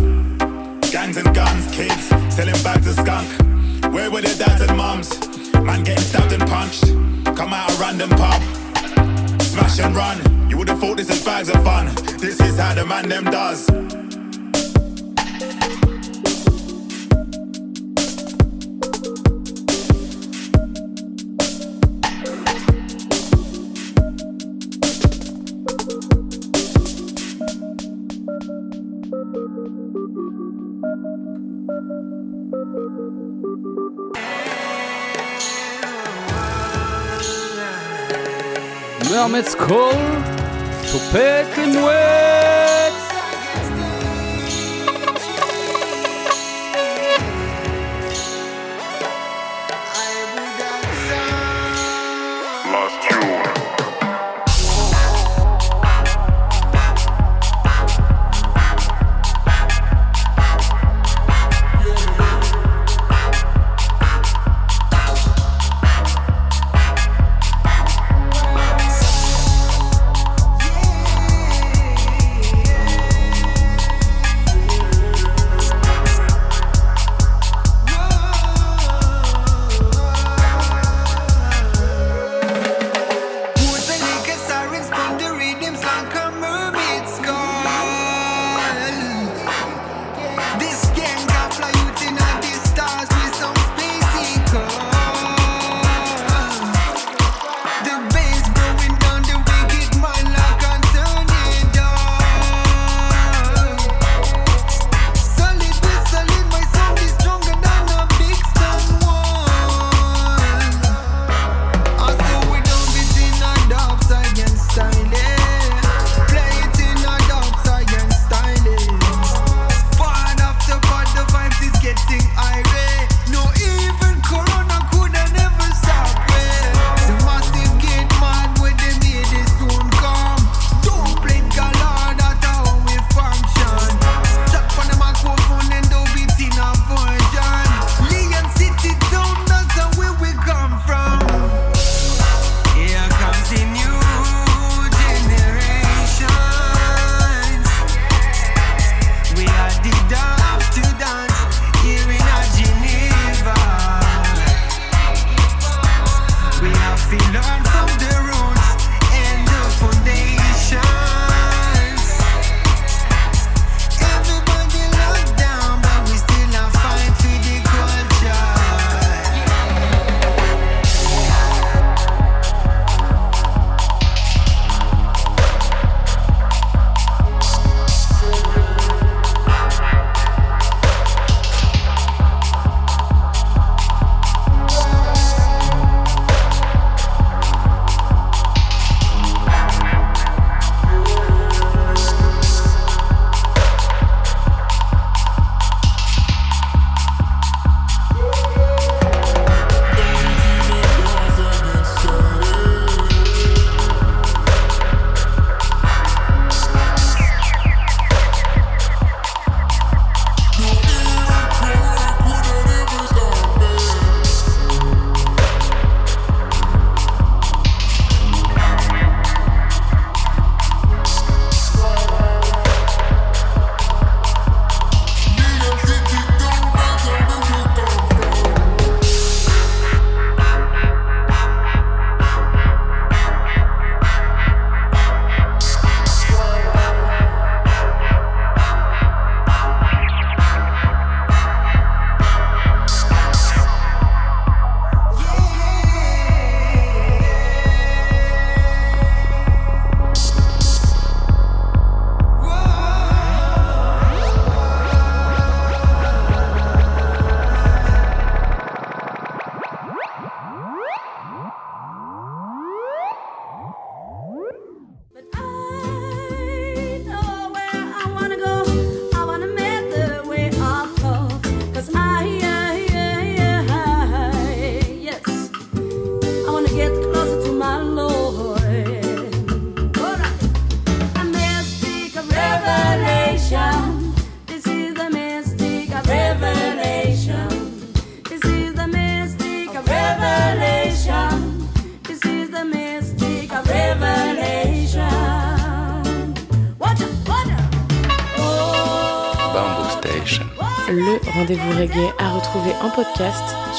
[0.91, 3.27] Gangs and guns, kids selling bags of skunk.
[3.93, 5.09] Where were their dads and mums?
[5.53, 6.85] Man getting stabbed and punched.
[7.37, 8.41] Come out a random pub,
[9.41, 10.49] smash and run.
[10.49, 11.87] You would have thought this was bags of fun.
[12.17, 13.69] This is how the man them does.
[39.15, 39.55] it's Mermaid's
[40.91, 42.54] To pick et Mouette.